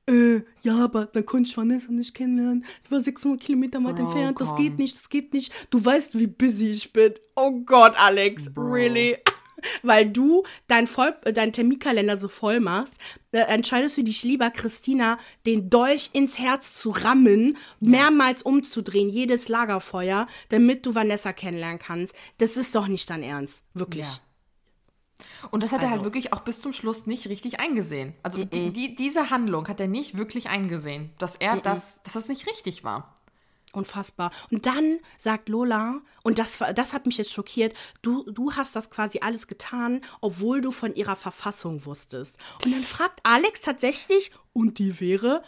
Äh, 0.08 0.42
ja, 0.62 0.84
aber 0.84 1.06
dann 1.06 1.26
konnte 1.26 1.50
ich 1.50 1.56
Vanessa 1.56 1.90
nicht 1.90 2.14
kennenlernen. 2.14 2.64
Ich 2.84 2.90
war 2.90 3.00
600 3.00 3.40
Kilometer 3.40 3.82
weit 3.82 3.96
Bro, 3.96 4.04
entfernt. 4.04 4.40
Das 4.40 4.48
komm. 4.50 4.58
geht 4.58 4.78
nicht, 4.78 4.96
das 4.96 5.08
geht 5.08 5.32
nicht. 5.34 5.52
Du 5.70 5.84
weißt, 5.84 6.16
wie 6.18 6.28
busy 6.28 6.72
ich 6.72 6.92
bin. 6.92 7.14
Oh 7.34 7.50
Gott, 7.64 7.94
Alex, 7.96 8.52
Bro. 8.54 8.70
really? 8.70 9.18
Weil 9.82 10.10
du 10.10 10.42
dein, 10.68 10.86
voll, 10.86 11.14
dein 11.34 11.52
Terminkalender 11.52 12.18
so 12.18 12.28
voll 12.28 12.60
machst, 12.60 12.94
äh, 13.32 13.40
entscheidest 13.40 13.96
du 13.96 14.02
dich 14.02 14.22
lieber, 14.22 14.50
Christina, 14.50 15.18
den 15.44 15.70
Dolch 15.70 16.10
ins 16.12 16.38
Herz 16.38 16.74
zu 16.78 16.90
rammen, 16.90 17.56
mehrmals 17.80 18.42
umzudrehen, 18.42 19.08
jedes 19.08 19.48
Lagerfeuer, 19.48 20.26
damit 20.48 20.86
du 20.86 20.94
Vanessa 20.94 21.32
kennenlernen 21.32 21.78
kannst. 21.78 22.14
Das 22.38 22.56
ist 22.56 22.74
doch 22.74 22.88
nicht 22.88 23.08
dein 23.10 23.22
Ernst. 23.22 23.62
Wirklich. 23.74 24.06
Ja. 24.06 24.20
Und 25.50 25.62
das 25.62 25.72
hat 25.72 25.78
also. 25.78 25.86
er 25.86 25.90
halt 25.90 26.00
also 26.00 26.06
wirklich 26.06 26.32
auch 26.32 26.40
bis 26.40 26.60
zum 26.60 26.72
Schluss 26.72 27.06
nicht 27.06 27.28
richtig 27.28 27.60
eingesehen. 27.60 28.14
Also 28.22 28.38
mm 28.38 28.42
-mm. 28.42 28.48
Die, 28.50 28.72
die, 28.72 28.96
diese 28.96 29.30
Handlung 29.30 29.68
hat 29.68 29.80
er 29.80 29.88
nicht 29.88 30.16
wirklich 30.16 30.48
eingesehen, 30.48 31.10
dass 31.18 31.36
er 31.36 31.56
mm 31.56 31.62
das, 31.62 32.02
dass 32.02 32.12
das 32.12 32.28
nicht 32.28 32.46
richtig 32.46 32.84
war. 32.84 33.15
Unfassbar. 33.76 34.30
Und 34.50 34.64
dann 34.64 35.00
sagt 35.18 35.50
Lola, 35.50 36.00
und 36.22 36.38
das, 36.38 36.58
das 36.74 36.94
hat 36.94 37.04
mich 37.04 37.18
jetzt 37.18 37.30
schockiert, 37.30 37.74
du, 38.00 38.22
du 38.30 38.54
hast 38.54 38.74
das 38.74 38.88
quasi 38.88 39.18
alles 39.20 39.48
getan, 39.48 40.00
obwohl 40.22 40.62
du 40.62 40.70
von 40.70 40.94
ihrer 40.94 41.14
Verfassung 41.14 41.84
wusstest. 41.84 42.38
Und 42.64 42.72
dann 42.72 42.82
fragt 42.82 43.20
Alex 43.22 43.60
tatsächlich, 43.60 44.30
und 44.54 44.78
die 44.78 44.98
wäre, 44.98 45.42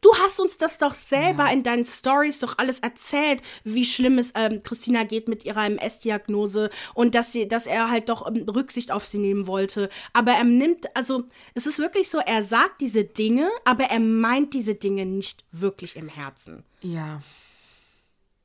Du 0.00 0.14
hast 0.22 0.38
uns 0.38 0.58
das 0.58 0.76
doch 0.76 0.92
selber 0.94 1.46
ja. 1.46 1.52
in 1.52 1.62
deinen 1.62 1.86
Stories 1.86 2.38
doch 2.38 2.58
alles 2.58 2.78
erzählt, 2.80 3.40
wie 3.64 3.86
schlimm 3.86 4.18
es 4.18 4.32
ähm, 4.34 4.62
Christina 4.62 5.04
geht 5.04 5.28
mit 5.28 5.46
ihrer 5.46 5.64
MS-Diagnose 5.64 6.68
und 6.92 7.14
dass 7.14 7.32
sie, 7.32 7.48
dass 7.48 7.66
er 7.66 7.90
halt 7.90 8.10
doch 8.10 8.28
ähm, 8.28 8.44
Rücksicht 8.46 8.92
auf 8.92 9.06
sie 9.06 9.16
nehmen 9.16 9.46
wollte. 9.46 9.88
Aber 10.12 10.32
er 10.32 10.44
nimmt, 10.44 10.94
also 10.94 11.24
es 11.54 11.66
ist 11.66 11.78
wirklich 11.78 12.10
so, 12.10 12.18
er 12.18 12.42
sagt 12.42 12.82
diese 12.82 13.04
Dinge, 13.04 13.48
aber 13.64 13.84
er 13.84 14.00
meint 14.00 14.52
diese 14.52 14.74
Dinge 14.74 15.06
nicht 15.06 15.42
wirklich 15.52 15.96
im 15.96 16.10
Herzen. 16.10 16.64
Ja. 16.82 17.22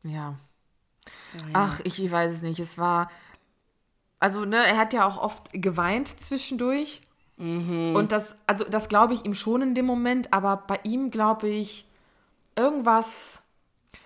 Ja. 0.04 0.12
ja. 1.34 1.44
Ach, 1.54 1.80
ich, 1.84 2.04
ich 2.04 2.12
weiß 2.12 2.34
es 2.34 2.42
nicht. 2.42 2.60
Es 2.60 2.78
war. 2.78 3.10
Also, 4.20 4.46
ne, 4.46 4.58
er 4.58 4.78
hat 4.78 4.94
ja 4.94 5.08
auch 5.08 5.18
oft 5.18 5.50
geweint 5.54 6.20
zwischendurch. 6.20 7.02
Mhm. 7.40 7.96
Und 7.96 8.12
das, 8.12 8.38
also 8.48 8.66
das 8.66 8.90
glaube 8.90 9.14
ich 9.14 9.26
ihm 9.26 9.34
schon 9.34 9.62
in 9.62 9.74
dem 9.74 9.86
Moment, 9.86 10.34
aber 10.34 10.58
bei 10.68 10.80
ihm 10.84 11.10
glaube 11.10 11.48
ich, 11.48 11.86
irgendwas. 12.56 13.42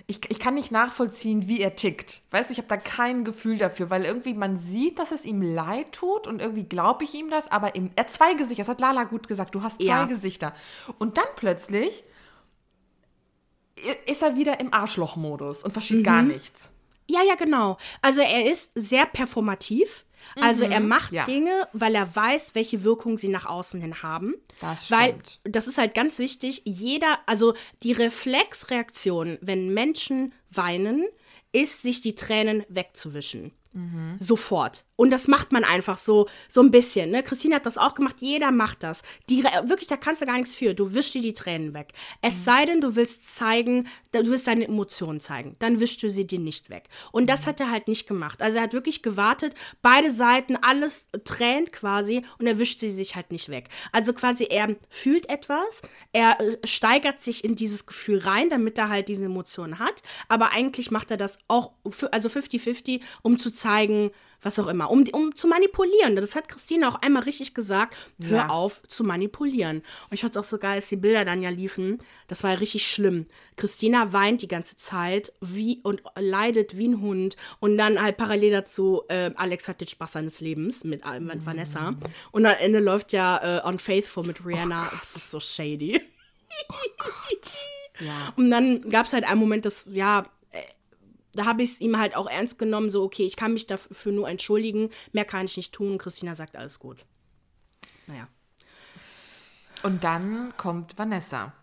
Ich, 0.06 0.30
ich 0.30 0.38
kann 0.38 0.54
nicht 0.54 0.70
nachvollziehen, 0.70 1.48
wie 1.48 1.62
er 1.62 1.76
tickt. 1.76 2.22
Weißt 2.30 2.50
du, 2.50 2.52
ich 2.52 2.58
habe 2.58 2.68
da 2.68 2.76
kein 2.76 3.24
Gefühl 3.24 3.58
dafür, 3.58 3.90
weil 3.90 4.04
irgendwie 4.04 4.34
man 4.34 4.58
sieht, 4.58 5.00
dass 5.00 5.12
es 5.12 5.24
ihm 5.24 5.42
leid 5.42 5.94
tut 5.94 6.28
und 6.28 6.42
irgendwie 6.42 6.66
glaube 6.66 7.06
ich 7.06 7.14
ihm 7.14 7.30
das, 7.30 7.50
aber 7.50 7.74
im, 7.76 7.90
er 7.96 8.04
hat 8.04 8.12
zwei 8.12 8.34
Gesichter, 8.34 8.64
das 8.64 8.70
hat 8.70 8.82
Lala 8.82 9.06
gut 9.06 9.30
gesagt, 9.30 9.56
du 9.56 9.64
hast 9.64 9.78
zwei 9.78 9.88
ja. 9.88 10.06
Gesichter. 10.06 10.54
Und 11.00 11.18
dann 11.18 11.26
plötzlich 11.38 12.04
ist 14.06 14.22
er 14.22 14.36
wieder 14.36 14.60
im 14.60 14.74
Arschloch-Modus 14.74 15.64
und 15.64 15.72
versteht 15.72 16.00
mhm. 16.00 16.04
gar 16.04 16.22
nichts. 16.22 16.72
Ja, 17.08 17.22
ja, 17.24 17.36
genau. 17.36 17.78
Also 18.02 18.22
er 18.22 18.52
ist 18.52 18.72
sehr 18.76 19.06
performativ. 19.06 20.06
Also 20.40 20.66
mhm, 20.66 20.72
er 20.72 20.80
macht 20.80 21.12
ja. 21.12 21.26
Dinge, 21.26 21.68
weil 21.74 21.96
er 21.96 22.16
weiß, 22.16 22.56
welche 22.56 22.84
Wirkung 22.84 23.18
sie 23.18 23.28
nach 23.28 23.46
außen 23.46 23.82
hin 23.82 24.02
haben. 24.04 24.36
Das 24.62 24.86
stimmt. 24.86 25.02
Weil 25.02 25.52
das 25.52 25.68
ist 25.68 25.78
halt 25.78 25.94
ganz 25.96 26.18
wichtig. 26.18 26.62
Jeder, 26.64 27.20
also 27.26 27.56
die 27.84 27.92
Reflexreaktion, 27.92 29.38
wenn 29.42 29.74
Menschen 29.74 30.34
weinen, 30.50 31.06
ist, 31.52 31.82
sich 31.82 32.02
die 32.02 32.16
Tränen 32.16 32.64
wegzuwischen. 32.70 33.52
Mhm. 33.74 34.18
Sofort. 34.20 34.86
Und 34.96 35.10
das 35.10 35.28
macht 35.28 35.52
man 35.52 35.64
einfach 35.64 35.98
so, 35.98 36.28
so 36.48 36.62
ein 36.62 36.72
bisschen. 36.72 37.10
Ne? 37.12 37.24
Christine 37.24 37.56
hat 37.56 37.66
das 37.66 37.78
auch 37.78 37.96
gemacht, 37.96 38.18
jeder 38.20 38.52
macht 38.52 38.84
das. 38.84 39.02
Die, 39.30 39.44
wirklich, 39.44 39.88
da 39.88 39.98
kannst 39.98 40.22
du 40.22 40.26
gar 40.26 40.38
nichts 40.38 40.56
für. 40.56 40.74
Du 40.76 40.94
wischst 40.94 41.16
dir 41.16 41.22
die 41.22 41.34
Tränen 41.34 41.74
weg. 41.74 41.94
Es 42.22 42.38
mhm. 42.38 42.44
sei 42.44 42.66
denn, 42.66 42.82
du 42.82 42.96
willst 42.96 43.36
zeigen, 43.36 43.88
du 44.12 44.26
willst 44.28 44.48
deine 44.48 44.68
Emotionen 44.68 45.20
zeigen. 45.20 45.56
Dann 45.60 45.80
wischst 45.80 46.04
du 46.04 46.10
sie 46.10 46.28
dir 46.28 46.40
nicht 46.40 46.70
weg. 46.70 46.90
Und 47.12 47.28
das 47.28 47.42
mhm. 47.42 47.46
hat 47.48 47.60
er 47.60 47.72
halt 47.72 47.88
nicht 47.88 48.08
gemacht. 48.08 48.42
Also 48.42 48.58
er 48.58 48.64
hat 48.64 48.74
wirklich 48.74 49.02
gewartet, 49.02 49.56
beide 49.82 50.12
Seiten, 50.12 50.58
alles 50.58 51.08
tränt 51.24 51.72
quasi 51.72 52.24
und 52.38 52.46
er 52.46 52.60
wischt 52.60 52.80
sie 52.80 52.92
sich 52.92 53.16
halt 53.16 53.32
nicht 53.32 53.50
weg. 53.50 53.70
Also 53.92 54.14
quasi, 54.14 54.46
er 54.46 54.76
fühlt 54.90 55.30
etwas, 55.30 55.82
er 56.12 56.40
äh, 56.40 56.58
steigert 56.66 57.20
sich 57.22 57.44
in 57.44 57.56
dieses 57.56 57.86
Gefühl 57.86 58.20
rein, 58.20 58.50
damit 58.50 58.78
er 58.78 58.90
halt 58.90 59.08
diese 59.08 59.26
Emotionen 59.26 59.80
hat. 59.80 60.04
Aber 60.28 60.52
eigentlich 60.52 60.92
macht 60.92 61.10
er 61.10 61.18
das 61.18 61.40
auch, 61.48 61.72
also 62.12 62.30
50-50, 62.30 63.02
um 63.24 63.40
zu 63.40 63.52
zeigen, 63.52 64.12
was 64.44 64.60
auch 64.60 64.68
immer, 64.68 64.92
um, 64.92 65.04
um 65.12 65.36
zu 65.36 65.48
manipulieren. 65.48 66.16
Das 66.16 66.36
hat 66.36 66.48
Christine 66.48 66.88
auch 66.88 67.02
einmal 67.02 67.24
richtig 67.24 67.54
gesagt. 67.54 67.96
Hör 68.20 68.38
ja. 68.38 68.50
auf 68.50 68.82
zu 68.88 69.04
manipulieren. 69.04 69.78
Und 69.78 70.14
ich 70.14 70.22
fand 70.22 70.36
es 70.36 70.38
auch 70.38 70.44
so 70.44 70.58
geil, 70.58 70.76
als 70.76 70.88
die 70.88 70.96
Bilder 70.96 71.26
dann 71.26 71.42
ja 71.42 71.50
liefen. 71.50 72.00
Das 72.28 72.44
war 72.44 72.52
ja 72.52 72.58
richtig 72.58 72.88
schlimm. 72.88 73.28
Christina 73.56 74.14
weint 74.14 74.42
die 74.42 74.48
ganze 74.48 74.78
Zeit 74.78 75.34
wie 75.42 75.80
und 75.84 76.04
leidet 76.16 76.78
wie 76.78 76.88
ein 76.90 77.02
Hund. 77.02 77.36
Und 77.60 77.78
dann 77.78 78.02
halt 78.02 78.18
parallel 78.18 78.52
dazu, 78.52 79.04
äh, 79.10 79.32
Alex 79.36 79.68
hat 79.68 79.82
den 79.82 79.88
Spaß 79.88 80.14
seines 80.14 80.42
Lebens 80.42 80.84
mit, 80.84 81.04
mit 81.20 81.42
mm. 81.42 81.46
Vanessa. 81.46 81.96
Und 82.32 82.46
am 82.46 82.56
Ende 82.60 82.80
läuft 82.80 83.14
ja 83.14 83.60
äh, 83.60 83.68
Unfaithful 83.68 84.26
mit 84.26 84.46
Rihanna. 84.46 84.88
Oh 84.88 84.96
das 85.00 85.16
ist 85.16 85.32
so 85.32 85.40
shady. 85.40 86.02
Oh 86.70 86.76
Gott. 86.98 87.52
Ja. 88.00 88.34
Und 88.38 88.50
dann 88.50 88.90
gab 88.90 89.06
es 89.06 89.14
halt 89.14 89.24
einen 89.24 89.40
Moment, 89.40 89.66
das, 89.66 89.86
ja, 89.88 90.26
da 91.34 91.46
habe 91.46 91.64
ich 91.64 91.72
es 91.72 91.82
ihm 91.82 91.98
halt 91.98 92.16
auch 92.16 92.28
ernst 92.28 92.58
genommen, 92.58 92.92
so, 92.92 93.04
okay, 93.04 93.24
ich 93.24 93.36
kann 93.36 93.54
mich 93.54 93.68
dafür 93.68 94.12
nur 94.12 94.30
entschuldigen, 94.30 94.90
mehr 95.12 95.26
kann 95.26 95.46
ich 95.46 95.58
nicht 95.58 95.74
tun. 95.74 95.98
Christina 95.98 96.36
sagt, 96.36 96.56
alles 96.56 96.80
gut. 96.80 97.06
Naja. 98.08 98.28
Und 99.84 100.04
dann 100.04 100.54
kommt 100.58 100.98
Vanessa. 100.98 101.54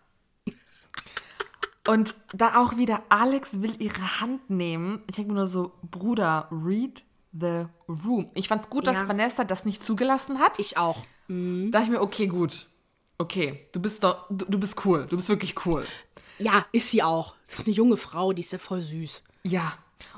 Und 1.87 2.13
da 2.33 2.57
auch 2.61 2.77
wieder, 2.77 3.01
Alex 3.09 3.61
will 3.61 3.81
ihre 3.81 4.21
Hand 4.21 4.49
nehmen. 4.49 5.03
Ich 5.09 5.15
denke 5.15 5.31
mir 5.31 5.39
nur 5.39 5.47
so, 5.47 5.71
Bruder, 5.81 6.47
read 6.51 7.03
the 7.31 7.65
room. 7.87 8.29
Ich 8.35 8.47
fand 8.47 8.61
es 8.61 8.69
gut, 8.69 8.85
dass 8.85 8.97
ja. 8.97 9.07
Vanessa 9.07 9.43
das 9.43 9.65
nicht 9.65 9.83
zugelassen 9.83 10.39
hat. 10.39 10.59
Ich 10.59 10.77
auch. 10.77 11.03
Mhm. 11.27 11.71
Da 11.71 11.79
dachte 11.79 11.91
ich 11.91 11.97
mir, 11.97 12.03
okay, 12.03 12.27
gut. 12.27 12.67
Okay, 13.17 13.67
du 13.71 13.79
bist 13.79 14.03
doch, 14.03 14.27
du, 14.29 14.45
du 14.45 14.59
bist 14.59 14.85
cool. 14.85 15.07
Du 15.07 15.15
bist 15.15 15.29
wirklich 15.29 15.65
cool. 15.65 15.85
Ja, 16.37 16.65
ist 16.71 16.89
sie 16.89 17.01
auch. 17.03 17.35
Das 17.47 17.59
ist 17.59 17.67
eine 17.67 17.75
junge 17.75 17.97
Frau, 17.97 18.33
die 18.33 18.41
ist 18.41 18.51
ja 18.51 18.57
voll 18.57 18.81
süß. 18.81 19.23
Ja. 19.43 19.73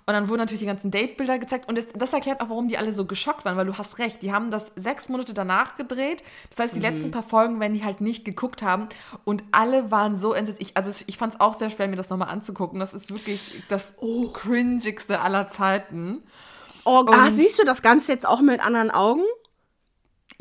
Und 0.06 0.14
dann 0.14 0.28
wurden 0.28 0.40
natürlich 0.40 0.60
die 0.60 0.66
ganzen 0.66 0.92
Datebilder 0.92 1.40
gezeigt. 1.40 1.70
Und 1.70 1.78
das, 1.78 1.88
das, 1.94 2.12
erklärt 2.12 2.42
auch, 2.42 2.50
warum 2.50 2.68
die 2.68 2.78
alle 2.78 2.92
so 2.92 3.06
geschockt 3.06 3.46
waren, 3.46 3.56
weil 3.56 3.66
du 3.66 3.78
hast 3.78 4.00
recht. 4.00 4.22
Die 4.22 4.34
haben 4.34 4.52
das 4.52 4.74
sechs 4.76 5.08
Monate 5.08 5.34
danach 5.34 5.78
gedreht. 5.78 6.24
Das 6.50 6.60
heißt, 6.60 6.76
die 6.76 6.80
mhm. 6.80 6.86
letzten 6.86 7.12
paar 7.12 7.24
Folgen 7.24 7.62
werden 7.62 7.74
die 7.74 7.86
halt 7.86 8.02
nicht 8.02 8.26
geguckt 8.26 8.64
haben. 8.64 8.90
Und 9.24 9.44
alle 9.52 9.92
waren 9.92 10.18
so 10.18 10.34
entsetzt. 10.34 10.62
Ich, 10.62 10.76
also 10.76 10.92
ich 11.08 11.18
fand 11.18 11.36
es 11.36 11.40
auch 11.40 11.54
sehr 11.54 11.70
schwer, 11.70 11.88
mir 11.88 11.96
das 11.96 12.10
nochmal 12.10 12.28
anzugucken. 12.30 12.80
Das 12.80 12.94
ist 12.94 13.12
wirklich 13.12 13.64
das 13.70 13.96
oh. 13.98 14.30
cringigste 14.30 15.22
aller 15.22 15.48
Zeiten. 15.48 16.24
Oh, 16.84 17.06
ah, 17.08 17.32
siehst 17.32 17.60
du 17.60 17.64
das 17.64 17.82
Ganze 17.82 18.12
jetzt 18.12 18.28
auch 18.28 18.42
mit 18.42 18.60
anderen 18.60 18.92
Augen? 18.92 19.24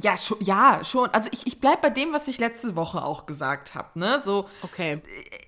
Ja, 0.00 0.16
schon, 0.16 0.38
ja, 0.40 0.80
schon. 0.82 1.08
Also 1.10 1.28
ich, 1.32 1.46
ich 1.46 1.60
bleibe 1.60 1.82
bei 1.82 1.90
dem, 1.90 2.12
was 2.12 2.26
ich 2.26 2.40
letzte 2.40 2.74
Woche 2.74 3.04
auch 3.04 3.26
gesagt 3.26 3.76
habe. 3.76 3.96
Ne? 3.96 4.20
So 4.24 4.48
okay. 4.62 5.00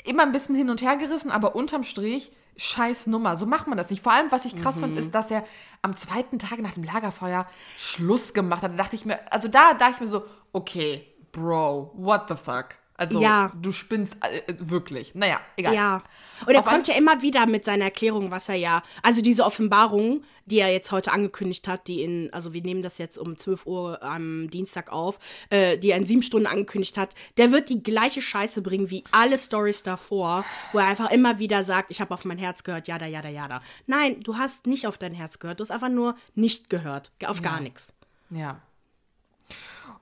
immer 0.04 0.22
ein 0.22 0.30
bisschen 0.30 0.54
hin 0.54 0.70
und 0.70 0.82
her 0.82 0.96
gerissen, 0.96 1.32
aber 1.32 1.56
unterm 1.56 1.82
Strich 1.82 2.30
scheiß 2.56 3.06
Nummer. 3.08 3.36
So 3.36 3.46
macht 3.46 3.66
man 3.66 3.78
das 3.78 3.90
nicht. 3.90 4.02
Vor 4.02 4.12
allem, 4.12 4.30
was 4.30 4.44
ich 4.44 4.56
krass 4.56 4.76
mhm. 4.76 4.80
fand, 4.80 4.98
ist, 4.98 5.14
dass 5.14 5.30
er 5.30 5.44
am 5.82 5.96
zweiten 5.96 6.38
Tag 6.38 6.60
nach 6.60 6.74
dem 6.74 6.84
Lagerfeuer 6.84 7.46
Schluss 7.78 8.32
gemacht 8.32 8.62
hat. 8.62 8.72
Da 8.72 8.76
dachte 8.76 8.96
ich 8.96 9.04
mir, 9.04 9.20
also 9.32 9.48
da 9.48 9.74
dachte 9.74 9.94
ich 9.94 10.00
mir 10.00 10.08
so, 10.08 10.24
okay, 10.52 11.06
Bro, 11.32 11.92
what 11.94 12.28
the 12.28 12.36
fuck? 12.36 12.76
Also, 12.96 13.20
ja. 13.20 13.52
du 13.60 13.72
spinnst 13.72 14.16
äh, 14.20 14.54
wirklich. 14.58 15.14
Naja, 15.14 15.40
egal. 15.56 15.74
Ja. 15.74 16.02
Und 16.46 16.54
er 16.54 16.60
Auf 16.60 16.66
kommt 16.66 16.86
ja 16.86 16.94
immer 16.94 17.22
wieder 17.22 17.46
mit 17.46 17.64
seiner 17.64 17.86
Erklärung, 17.86 18.30
was 18.30 18.48
er 18.48 18.54
ja, 18.54 18.82
also 19.02 19.20
diese 19.20 19.44
Offenbarung, 19.44 20.22
die 20.46 20.58
er 20.58 20.72
jetzt 20.72 20.92
heute 20.92 21.10
angekündigt 21.10 21.66
hat, 21.66 21.88
die 21.88 22.02
in, 22.02 22.32
also 22.32 22.52
wir 22.52 22.62
nehmen 22.62 22.82
das 22.82 22.98
jetzt 22.98 23.18
um 23.18 23.36
12 23.36 23.66
Uhr 23.66 24.02
am 24.02 24.48
Dienstag 24.48 24.92
auf, 24.92 25.18
äh, 25.50 25.76
die 25.76 25.90
er 25.90 25.96
in 25.96 26.06
sieben 26.06 26.22
Stunden 26.22 26.46
angekündigt 26.46 26.96
hat, 26.96 27.14
der 27.36 27.50
wird 27.50 27.68
die 27.68 27.82
gleiche 27.82 28.22
Scheiße 28.22 28.62
bringen 28.62 28.90
wie 28.90 29.02
alle 29.10 29.38
Stories 29.38 29.82
davor, 29.82 30.44
wo 30.72 30.78
er 30.78 30.86
einfach 30.86 31.10
immer 31.10 31.40
wieder 31.40 31.64
sagt, 31.64 31.90
ich 31.90 32.00
habe 32.00 32.14
auf 32.14 32.24
mein 32.24 32.38
Herz 32.38 32.62
gehört, 32.62 32.86
jada, 32.86 33.06
jada, 33.06 33.28
jada. 33.28 33.60
Nein, 33.86 34.20
du 34.22 34.36
hast 34.36 34.66
nicht 34.66 34.86
auf 34.86 34.98
dein 34.98 35.14
Herz 35.14 35.40
gehört, 35.40 35.58
du 35.58 35.62
hast 35.62 35.72
einfach 35.72 35.88
nur 35.88 36.14
nicht 36.36 36.70
gehört, 36.70 37.10
auf 37.24 37.38
ja. 37.38 37.50
gar 37.50 37.60
nichts. 37.60 37.92
Ja. 38.30 38.60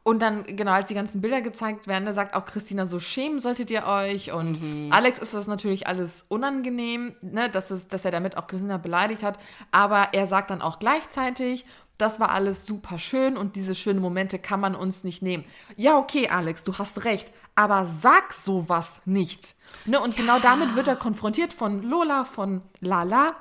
Und 0.04 0.20
dann, 0.20 0.44
genau, 0.44 0.72
als 0.72 0.88
die 0.88 0.94
ganzen 0.94 1.20
Bilder 1.20 1.42
gezeigt 1.42 1.86
werden, 1.86 2.04
da 2.04 2.12
sagt 2.12 2.34
auch 2.34 2.44
Christina, 2.44 2.86
so 2.86 2.98
schämen 2.98 3.38
solltet 3.38 3.70
ihr 3.70 3.86
euch. 3.86 4.32
Und 4.32 4.60
mhm. 4.60 4.92
Alex 4.92 5.20
ist 5.20 5.32
das 5.32 5.46
natürlich 5.46 5.86
alles 5.86 6.24
unangenehm, 6.28 7.14
ne, 7.20 7.48
dass, 7.48 7.70
es, 7.70 7.86
dass 7.86 8.04
er 8.04 8.10
damit 8.10 8.36
auch 8.36 8.48
Christina 8.48 8.78
beleidigt 8.78 9.22
hat. 9.22 9.38
Aber 9.70 10.08
er 10.12 10.26
sagt 10.26 10.50
dann 10.50 10.60
auch 10.60 10.80
gleichzeitig, 10.80 11.66
das 11.98 12.18
war 12.18 12.30
alles 12.30 12.66
super 12.66 12.98
schön 12.98 13.36
und 13.36 13.54
diese 13.54 13.76
schönen 13.76 14.00
Momente 14.00 14.40
kann 14.40 14.58
man 14.58 14.74
uns 14.74 15.04
nicht 15.04 15.22
nehmen. 15.22 15.44
Ja, 15.76 15.98
okay, 15.98 16.28
Alex, 16.28 16.64
du 16.64 16.76
hast 16.76 17.04
recht, 17.04 17.30
aber 17.54 17.86
sag 17.86 18.32
sowas 18.32 19.02
nicht. 19.04 19.54
Ne, 19.84 20.00
und 20.00 20.16
ja. 20.16 20.22
genau 20.22 20.38
damit 20.40 20.74
wird 20.74 20.88
er 20.88 20.96
konfrontiert 20.96 21.52
von 21.52 21.80
Lola, 21.80 22.24
von 22.24 22.62
Lala. 22.80 23.36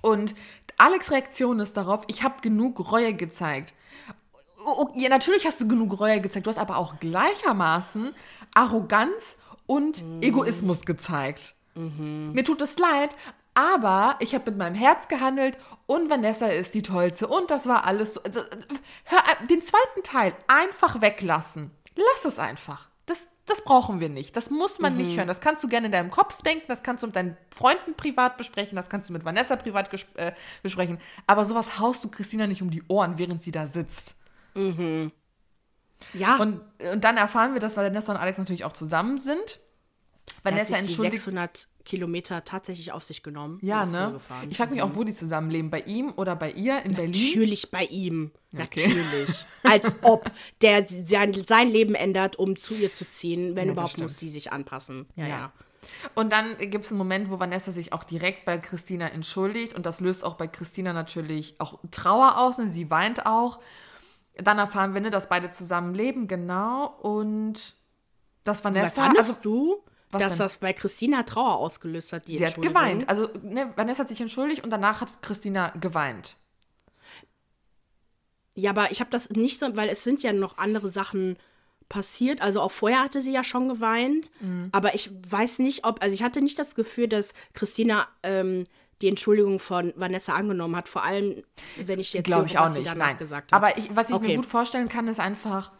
Und 0.00 0.34
Alex' 0.78 1.12
Reaktion 1.12 1.60
ist 1.60 1.76
darauf, 1.76 2.02
ich 2.08 2.24
habe 2.24 2.40
genug 2.42 2.90
Reue 2.90 3.14
gezeigt. 3.14 3.72
Oh, 4.68 4.88
ja, 4.96 5.08
natürlich 5.08 5.46
hast 5.46 5.60
du 5.60 5.68
genug 5.68 6.00
Reue 6.00 6.20
gezeigt, 6.20 6.46
du 6.46 6.50
hast 6.50 6.58
aber 6.58 6.76
auch 6.76 6.98
gleichermaßen 6.98 8.12
Arroganz 8.52 9.36
und 9.66 10.02
mhm. 10.04 10.22
Egoismus 10.22 10.84
gezeigt. 10.84 11.54
Mhm. 11.76 12.32
Mir 12.32 12.42
tut 12.42 12.60
es 12.62 12.76
leid, 12.76 13.14
aber 13.54 14.16
ich 14.18 14.34
habe 14.34 14.50
mit 14.50 14.58
meinem 14.58 14.74
Herz 14.74 15.06
gehandelt 15.06 15.56
und 15.86 16.10
Vanessa 16.10 16.48
ist 16.48 16.74
die 16.74 16.82
Tollste 16.82 17.28
und 17.28 17.50
das 17.52 17.68
war 17.68 17.84
alles 17.84 18.14
so. 18.14 18.20
Hör, 19.04 19.22
den 19.48 19.62
zweiten 19.62 20.02
Teil 20.02 20.34
einfach 20.48 21.00
weglassen. 21.00 21.70
Lass 21.94 22.24
es 22.24 22.40
einfach. 22.40 22.88
Das, 23.06 23.28
das 23.46 23.62
brauchen 23.62 24.00
wir 24.00 24.08
nicht. 24.08 24.36
Das 24.36 24.50
muss 24.50 24.80
man 24.80 24.94
mhm. 24.94 24.98
nicht 24.98 25.16
hören. 25.16 25.28
Das 25.28 25.40
kannst 25.40 25.62
du 25.62 25.68
gerne 25.68 25.86
in 25.86 25.92
deinem 25.92 26.10
Kopf 26.10 26.42
denken, 26.42 26.64
das 26.66 26.82
kannst 26.82 27.04
du 27.04 27.06
mit 27.06 27.14
deinen 27.14 27.36
Freunden 27.54 27.94
privat 27.94 28.36
besprechen, 28.36 28.74
das 28.74 28.90
kannst 28.90 29.10
du 29.10 29.12
mit 29.12 29.24
Vanessa 29.24 29.54
privat 29.54 29.90
äh, 30.16 30.32
besprechen. 30.64 30.98
Aber 31.28 31.46
sowas 31.46 31.78
haust 31.78 32.02
du 32.02 32.08
Christina 32.08 32.48
nicht 32.48 32.62
um 32.62 32.70
die 32.70 32.82
Ohren, 32.88 33.16
während 33.16 33.44
sie 33.44 33.52
da 33.52 33.68
sitzt. 33.68 34.15
Mhm. 34.56 35.12
Ja. 36.12 36.36
Und, 36.36 36.60
und 36.92 37.04
dann 37.04 37.16
erfahren 37.16 37.54
wir, 37.54 37.60
dass 37.60 37.76
Vanessa 37.76 38.12
und 38.12 38.18
Alex 38.18 38.38
natürlich 38.38 38.64
auch 38.64 38.72
zusammen 38.72 39.18
sind. 39.18 39.60
Vanessa 40.42 40.60
hat 40.60 40.66
sich 40.68 40.78
entschuldigt. 40.78 41.14
Die 41.14 41.18
600 41.18 41.68
Kilometer 41.84 42.44
tatsächlich 42.44 42.92
auf 42.92 43.04
sich 43.04 43.22
genommen. 43.22 43.58
Ja, 43.62 43.86
ne? 43.86 44.20
Ich 44.50 44.56
frage 44.56 44.72
mich 44.72 44.82
auch, 44.82 44.96
wo 44.96 45.04
die 45.04 45.14
zusammenleben. 45.14 45.70
Bei 45.70 45.80
ihm 45.80 46.12
oder 46.16 46.34
bei 46.34 46.50
ihr 46.50 46.82
in 46.84 46.92
Natürlich 46.92 46.96
Berlin? 46.96 47.22
Natürlich 47.34 47.70
bei 47.70 47.84
ihm. 47.84 48.32
Okay. 48.52 48.88
Natürlich. 48.88 49.46
Als 49.62 49.96
ob 50.02 50.30
der 50.62 50.86
sein, 50.86 51.32
sein 51.46 51.70
Leben 51.70 51.94
ändert, 51.94 52.36
um 52.36 52.58
zu 52.58 52.74
ihr 52.74 52.92
zu 52.92 53.08
ziehen. 53.08 53.54
Wenn 53.54 53.68
ja, 53.68 53.72
überhaupt, 53.72 53.98
muss 53.98 54.18
sie 54.18 54.28
sich 54.28 54.52
anpassen. 54.52 55.06
Ja, 55.14 55.24
ja. 55.24 55.28
ja. 55.28 55.52
Und 56.16 56.32
dann 56.32 56.58
gibt 56.58 56.84
es 56.84 56.90
einen 56.90 56.98
Moment, 56.98 57.30
wo 57.30 57.38
Vanessa 57.38 57.70
sich 57.70 57.92
auch 57.92 58.02
direkt 58.02 58.44
bei 58.44 58.58
Christina 58.58 59.08
entschuldigt. 59.08 59.72
Und 59.72 59.86
das 59.86 60.00
löst 60.00 60.24
auch 60.24 60.34
bei 60.34 60.48
Christina 60.48 60.92
natürlich 60.92 61.54
auch 61.60 61.78
Trauer 61.92 62.38
aus. 62.38 62.58
Und 62.58 62.68
sie 62.68 62.90
weint 62.90 63.26
auch. 63.26 63.60
Dann 64.42 64.58
erfahren 64.58 64.94
wir, 64.94 65.00
ne, 65.00 65.10
dass 65.10 65.28
beide 65.28 65.50
zusammen 65.50 65.94
leben, 65.94 66.28
genau. 66.28 66.86
Und 67.00 67.74
dass 68.44 68.64
Vanessa. 68.64 69.08
Was 69.08 69.18
also 69.18 69.36
du? 69.42 69.82
dass 70.10 70.30
denn? 70.30 70.38
das 70.38 70.58
bei 70.58 70.72
Christina 70.72 71.22
Trauer 71.24 71.56
ausgelöst 71.56 72.12
hat, 72.12 72.28
die 72.28 72.38
Sie 72.38 72.46
hat 72.46 72.60
geweint. 72.60 73.08
Also 73.08 73.28
ne, 73.42 73.72
Vanessa 73.76 74.00
hat 74.00 74.08
sich 74.08 74.20
entschuldigt 74.20 74.62
und 74.64 74.70
danach 74.70 75.00
hat 75.00 75.22
Christina 75.22 75.70
geweint. 75.80 76.36
Ja, 78.54 78.70
aber 78.70 78.90
ich 78.90 79.00
habe 79.00 79.10
das 79.10 79.30
nicht 79.30 79.58
so, 79.58 79.76
weil 79.76 79.88
es 79.88 80.02
sind 80.04 80.22
ja 80.22 80.32
noch 80.32 80.58
andere 80.58 80.88
Sachen 80.88 81.36
passiert. 81.88 82.40
Also 82.40 82.60
auch 82.60 82.70
vorher 82.70 83.02
hatte 83.02 83.20
sie 83.20 83.32
ja 83.32 83.44
schon 83.44 83.68
geweint. 83.68 84.30
Mhm. 84.40 84.70
Aber 84.72 84.94
ich 84.94 85.10
weiß 85.28 85.58
nicht, 85.58 85.84
ob, 85.84 86.02
also 86.02 86.14
ich 86.14 86.22
hatte 86.22 86.40
nicht 86.40 86.58
das 86.58 86.74
Gefühl, 86.74 87.08
dass 87.08 87.34
Christina 87.52 88.08
ähm, 88.22 88.64
die 89.02 89.08
Entschuldigung 89.08 89.58
von 89.58 89.92
Vanessa 89.96 90.34
angenommen 90.34 90.76
hat. 90.76 90.88
Vor 90.88 91.02
allem, 91.02 91.42
wenn 91.76 92.00
ich 92.00 92.12
jetzt 92.12 92.26
glaube 92.26 92.46
ich 92.46 92.58
auch 92.58 92.70
nicht. 92.70 92.94
Nein. 92.94 93.16
gesagt 93.16 93.52
hat. 93.52 93.56
Aber 93.56 93.76
ich, 93.78 93.94
was 93.94 94.08
ich 94.08 94.16
okay. 94.16 94.28
mir 94.28 94.36
gut 94.36 94.46
vorstellen 94.46 94.88
kann, 94.88 95.08
ist 95.08 95.20
einfach, 95.20 95.72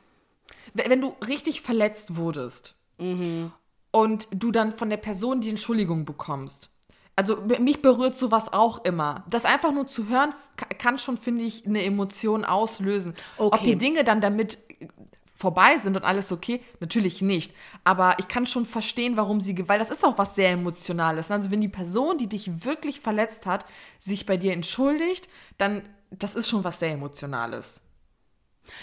wenn 0.75 1.01
du 1.01 1.15
richtig 1.27 1.63
verletzt 1.63 2.17
wurdest 2.17 2.75
mhm. 2.99 3.53
und 3.91 4.29
du 4.31 4.51
dann 4.51 4.73
von 4.73 4.91
der 4.91 4.99
Person 4.99 5.41
die 5.41 5.51
Entschuldigung 5.51 6.05
bekommst. 6.05 6.71
Also 7.19 7.39
mich 7.61 7.81
berührt 7.81 8.15
sowas 8.15 8.53
auch 8.53 8.85
immer. 8.85 9.25
Das 9.31 9.47
einfach 9.47 9.73
nur 9.73 9.87
zu 9.87 10.09
hören, 10.09 10.35
kann 10.79 10.99
schon, 10.99 11.17
finde 11.17 11.45
ich, 11.45 11.65
eine 11.65 11.83
Emotion 11.83 12.45
auslösen. 12.45 13.15
Okay. 13.39 13.57
Ob 13.57 13.65
die 13.65 13.77
Dinge 13.77 14.05
dann 14.05 14.21
damit 14.21 14.59
vorbei 15.37 15.77
sind 15.79 15.97
und 15.97 16.05
alles 16.05 16.33
okay? 16.33 16.61
Natürlich 16.81 17.21
nicht. 17.21 17.53
Aber 17.85 18.17
ich 18.19 18.27
kann 18.27 18.47
schon 18.47 18.65
verstehen, 18.65 19.17
warum 19.17 19.41
sie, 19.41 19.69
weil 19.69 19.79
das 19.79 19.91
ist 19.91 20.05
auch 20.05 20.19
was 20.19 20.35
sehr 20.35 20.51
Emotionales. 20.51 21.31
Also 21.31 21.51
wenn 21.51 21.61
die 21.61 21.69
Person, 21.69 22.19
die 22.19 22.27
dich 22.27 22.65
wirklich 22.65 23.01
verletzt 23.01 23.47
hat, 23.47 23.67
sich 23.99 24.25
bei 24.25 24.39
dir 24.39 24.53
entschuldigt, 24.53 25.29
dann, 25.59 25.83
das 26.11 26.35
ist 26.35 26.49
schon 26.49 26.65
was 26.65 26.79
sehr 26.79 26.93
Emotionales. 26.93 27.83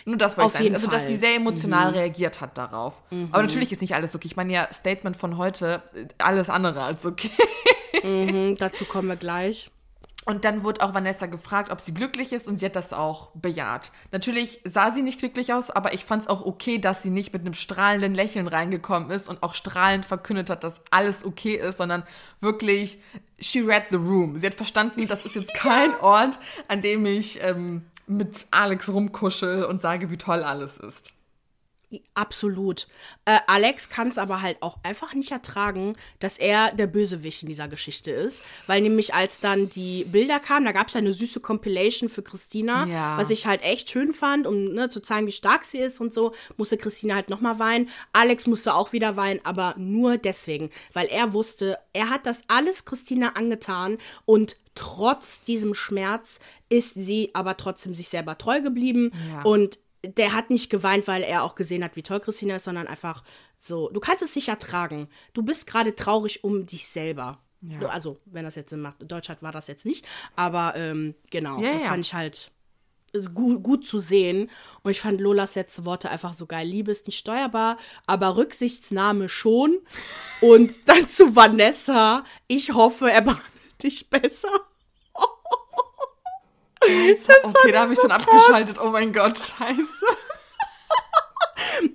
Nur 0.05 0.15
das 0.15 0.37
wollte 0.37 0.51
ich 0.51 0.57
sagen. 0.59 0.75
Also, 0.75 0.87
dass 0.87 1.07
sie 1.07 1.15
sehr 1.15 1.35
emotional 1.35 1.91
mhm. 1.91 1.97
reagiert 1.97 2.39
hat 2.39 2.57
darauf. 2.57 3.01
Mhm. 3.11 3.29
Aber 3.31 3.43
natürlich 3.43 3.71
ist 3.71 3.81
nicht 3.81 3.95
alles 3.95 4.15
okay. 4.15 4.27
Ich 4.27 4.37
meine 4.37 4.53
ja, 4.53 4.71
Statement 4.71 5.17
von 5.17 5.37
heute, 5.37 5.83
alles 6.19 6.49
andere 6.49 6.83
als 6.83 7.05
okay. 7.05 7.31
Mhm, 8.01 8.55
dazu 8.59 8.85
kommen 8.85 9.09
wir 9.09 9.17
gleich. 9.17 9.71
Und 10.25 10.45
dann 10.45 10.63
wurde 10.63 10.81
auch 10.81 10.93
Vanessa 10.93 11.25
gefragt, 11.25 11.71
ob 11.71 11.81
sie 11.81 11.93
glücklich 11.93 12.31
ist 12.31 12.47
und 12.47 12.57
sie 12.57 12.65
hat 12.65 12.75
das 12.75 12.93
auch 12.93 13.29
bejaht. 13.33 13.91
Natürlich 14.11 14.61
sah 14.63 14.91
sie 14.91 15.01
nicht 15.01 15.19
glücklich 15.19 15.53
aus, 15.53 15.69
aber 15.69 15.93
ich 15.93 16.05
fand 16.05 16.23
es 16.23 16.29
auch 16.29 16.45
okay, 16.45 16.77
dass 16.77 17.03
sie 17.03 17.09
nicht 17.09 17.33
mit 17.33 17.41
einem 17.41 17.53
strahlenden 17.53 18.15
Lächeln 18.15 18.47
reingekommen 18.47 19.09
ist 19.11 19.27
und 19.27 19.43
auch 19.43 19.53
strahlend 19.53 20.05
verkündet 20.05 20.49
hat, 20.49 20.63
dass 20.63 20.81
alles 20.91 21.25
okay 21.25 21.55
ist, 21.55 21.77
sondern 21.77 22.03
wirklich, 22.39 22.99
she 23.39 23.59
read 23.59 23.83
the 23.91 23.97
room. 23.97 24.37
Sie 24.37 24.45
hat 24.45 24.53
verstanden, 24.53 25.07
das 25.07 25.25
ist 25.25 25.35
jetzt 25.35 25.53
kein 25.57 25.93
Ort, 25.99 26.39
an 26.67 26.81
dem 26.81 27.05
ich 27.05 27.41
ähm, 27.43 27.85
mit 28.07 28.47
Alex 28.51 28.89
rumkuschel 28.89 29.65
und 29.65 29.81
sage, 29.81 30.09
wie 30.09 30.17
toll 30.17 30.43
alles 30.43 30.77
ist. 30.77 31.12
Absolut. 32.13 32.87
Äh, 33.25 33.39
Alex 33.47 33.89
kann 33.89 34.07
es 34.07 34.17
aber 34.17 34.41
halt 34.41 34.61
auch 34.61 34.77
einfach 34.83 35.13
nicht 35.13 35.31
ertragen, 35.31 35.93
dass 36.19 36.37
er 36.37 36.71
der 36.73 36.87
Bösewicht 36.87 37.43
in 37.43 37.49
dieser 37.49 37.67
Geschichte 37.67 38.11
ist. 38.11 38.41
Weil 38.67 38.81
nämlich, 38.81 39.13
als 39.13 39.39
dann 39.39 39.69
die 39.69 40.05
Bilder 40.05 40.39
kamen, 40.39 40.65
da 40.65 40.71
gab 40.71 40.87
es 40.87 40.95
eine 40.95 41.13
süße 41.13 41.39
Compilation 41.39 42.09
für 42.09 42.23
Christina, 42.23 42.85
ja. 42.85 43.17
was 43.17 43.29
ich 43.29 43.45
halt 43.45 43.61
echt 43.63 43.89
schön 43.89 44.13
fand, 44.13 44.47
um 44.47 44.73
ne, 44.73 44.89
zu 44.89 45.01
zeigen, 45.01 45.27
wie 45.27 45.31
stark 45.31 45.65
sie 45.65 45.79
ist 45.79 45.99
und 45.99 46.13
so, 46.13 46.33
musste 46.57 46.77
Christina 46.77 47.15
halt 47.15 47.29
nochmal 47.29 47.59
weinen. 47.59 47.89
Alex 48.11 48.47
musste 48.47 48.73
auch 48.73 48.93
wieder 48.93 49.17
weinen, 49.17 49.41
aber 49.43 49.75
nur 49.77 50.17
deswegen, 50.17 50.69
weil 50.93 51.07
er 51.07 51.33
wusste, 51.33 51.77
er 51.93 52.09
hat 52.09 52.25
das 52.25 52.43
alles 52.47 52.85
Christina 52.85 53.29
angetan 53.29 53.97
und 54.25 54.57
trotz 54.75 55.43
diesem 55.43 55.73
Schmerz 55.73 56.39
ist 56.69 56.95
sie 56.95 57.31
aber 57.33 57.57
trotzdem 57.57 57.93
sich 57.93 58.09
selber 58.09 58.37
treu 58.37 58.61
geblieben 58.61 59.11
ja. 59.29 59.43
und 59.43 59.79
der 60.05 60.33
hat 60.33 60.49
nicht 60.49 60.69
geweint, 60.69 61.07
weil 61.07 61.23
er 61.23 61.43
auch 61.43 61.55
gesehen 61.55 61.83
hat, 61.83 61.95
wie 61.95 62.03
toll 62.03 62.19
Christina 62.19 62.57
ist, 62.57 62.65
sondern 62.65 62.87
einfach 62.87 63.23
so, 63.57 63.89
du 63.89 63.99
kannst 63.99 64.23
es 64.23 64.33
sicher 64.33 64.59
tragen. 64.59 65.07
Du 65.33 65.43
bist 65.43 65.67
gerade 65.67 65.95
traurig 65.95 66.43
um 66.43 66.65
dich 66.65 66.87
selber. 66.87 67.39
Ja. 67.61 67.87
Also, 67.87 68.19
wenn 68.25 68.43
das 68.43 68.55
jetzt 68.55 68.71
Sinn 68.71 68.81
macht. 68.81 68.97
Deutschland 68.99 69.41
war 69.41 69.53
das 69.53 69.67
jetzt 69.67 69.85
nicht, 69.85 70.05
aber 70.35 70.73
ähm, 70.75 71.15
genau, 71.29 71.61
ja, 71.61 71.73
das 71.73 71.83
ja. 71.83 71.87
fand 71.87 72.05
ich 72.05 72.13
halt 72.13 72.51
gut, 73.33 73.63
gut 73.63 73.85
zu 73.85 73.99
sehen. 73.99 74.49
Und 74.81 74.91
ich 74.91 74.99
fand 74.99 75.21
Lolas 75.21 75.55
letzte 75.55 75.85
Worte 75.85 76.09
einfach 76.09 76.33
so 76.33 76.45
geil. 76.45 76.67
Liebe 76.67 76.91
ist 76.91 77.05
nicht 77.05 77.19
steuerbar, 77.19 77.77
aber 78.05 78.35
Rücksichtsnahme 78.35 79.29
schon. 79.29 79.77
Und 80.41 80.73
dann 80.85 81.07
zu 81.07 81.35
Vanessa. 81.35 82.25
Ich 82.47 82.73
hoffe, 82.73 83.09
er 83.09 83.21
behandelt 83.21 83.83
dich 83.83 84.09
besser. 84.09 84.49
Okay, 87.43 87.71
da 87.71 87.81
habe 87.81 87.93
ich 87.93 87.99
schon 87.99 88.11
abgeschaltet. 88.11 88.79
Oh 88.79 88.89
mein 88.89 89.13
Gott, 89.13 89.37
scheiße. 89.37 90.05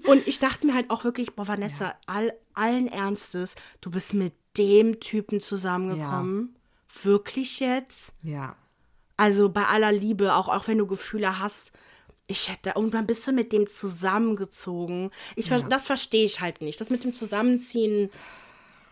Und 0.07 0.27
ich 0.27 0.39
dachte 0.39 0.67
mir 0.67 0.75
halt 0.75 0.91
auch 0.91 1.05
wirklich, 1.05 1.35
boah, 1.35 1.49
Vanessa, 1.49 1.87
ja. 1.87 1.97
all, 2.07 2.33
allen 2.55 2.89
Ernstes, 2.89 3.55
du 3.81 3.91
bist 3.91 4.15
mit 4.15 4.35
dem 4.57 5.01
Typen 5.01 5.41
zusammengekommen. 5.41 6.55
Ja. 6.55 7.05
Wirklich 7.05 7.61
jetzt? 7.61 8.13
Ja. 8.23 8.57
Also 9.17 9.49
bei 9.49 9.67
aller 9.67 9.93
Liebe, 9.93 10.35
auch, 10.35 10.49
auch 10.49 10.69
wenn 10.69 10.79
du 10.79 10.87
Gefühle 10.87 11.39
hast, 11.39 11.73
ich 12.27 12.51
hätte, 12.51 12.75
und 12.75 12.93
dann 12.93 13.07
bist 13.07 13.27
du 13.27 13.33
mit 13.33 13.53
dem 13.53 13.69
zusammengezogen. 13.69 15.11
Ich, 15.35 15.49
ja. 15.49 15.61
Das 15.61 15.87
verstehe 15.87 16.25
ich 16.25 16.41
halt 16.41 16.61
nicht. 16.61 16.81
Das 16.81 16.91
mit 16.91 17.05
dem 17.05 17.15
Zusammenziehen, 17.15 18.11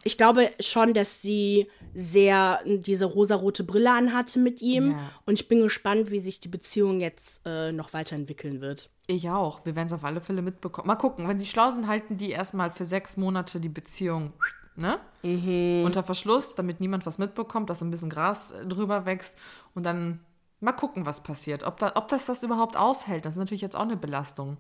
ich 0.07 0.17
glaube 0.17 0.49
schon, 0.61 0.95
dass 0.95 1.21
sie 1.21 1.67
sehr 1.95 2.61
diese 2.65 3.07
rosarote 3.07 3.65
Brille 3.65 3.93
anhatte 3.93 4.39
mit 4.39 4.63
ihm. 4.63 4.93
Ja. 4.93 4.99
Und 5.27 5.35
ich 5.35 5.49
bin 5.49 5.61
gespannt, 5.61 6.11
wie 6.11 6.21
sich 6.21 6.39
die 6.39 6.49
Beziehung 6.49 7.01
jetzt 7.01 7.41
äh, 7.45 7.73
noch 7.73 7.93
weiterentwickeln 7.93 8.61
wird. 8.61 8.89
Ich 9.09 9.29
auch. 9.29 9.65
Wir 9.65 9.75
werden 9.75 9.89
es 9.89 9.93
auf 9.93 10.05
alle 10.05 10.21
Fälle 10.21 10.43
mitbekommen. 10.43 10.87
Mal 10.87 10.97
gucken, 10.97 11.29
wenn 11.29 11.41
sie 11.41 11.47
schlau 11.47 11.71
sind, 11.73 11.89
halten 11.89 12.17
die 12.17 12.31
erstmal 12.31 12.71
für 12.71 12.85
sechs 12.85 13.17
Monate 13.17 13.61
die 13.61 13.69
Beziehung 13.69 14.33
ne? 14.77 15.01
Mhm. 15.23 15.83
Unter 15.85 16.05
Verschluss, 16.05 16.55
damit 16.55 16.81
niemand 16.81 17.05
was 17.05 17.19
mitbekommt, 17.19 17.69
dass 17.69 17.83
ein 17.83 17.91
bisschen 17.91 18.11
Gras 18.11 18.53
äh, 18.53 18.65
drüber 18.65 19.07
wächst. 19.07 19.37
Und 19.75 19.85
dann 19.85 20.21
mal 20.61 20.73
gucken, 20.73 21.05
was 21.05 21.23
passiert. 21.23 21.65
Ob, 21.65 21.79
da, 21.79 21.93
ob 21.97 22.09
das 22.09 22.27
das 22.27 22.45
überhaupt 22.45 22.77
aushält. 22.77 23.25
Das 23.25 23.35
ist 23.35 23.41
natürlich 23.41 23.63
jetzt 23.63 23.77
auch 23.77 23.83
eine 23.83 23.97
Belastung. 23.97 24.57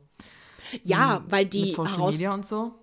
Ja, 0.83 1.23
weil 1.29 1.47
die. 1.47 1.67
Mit 1.67 1.75
Social 1.75 2.11
Media 2.11 2.35
und 2.35 2.45
so 2.45 2.75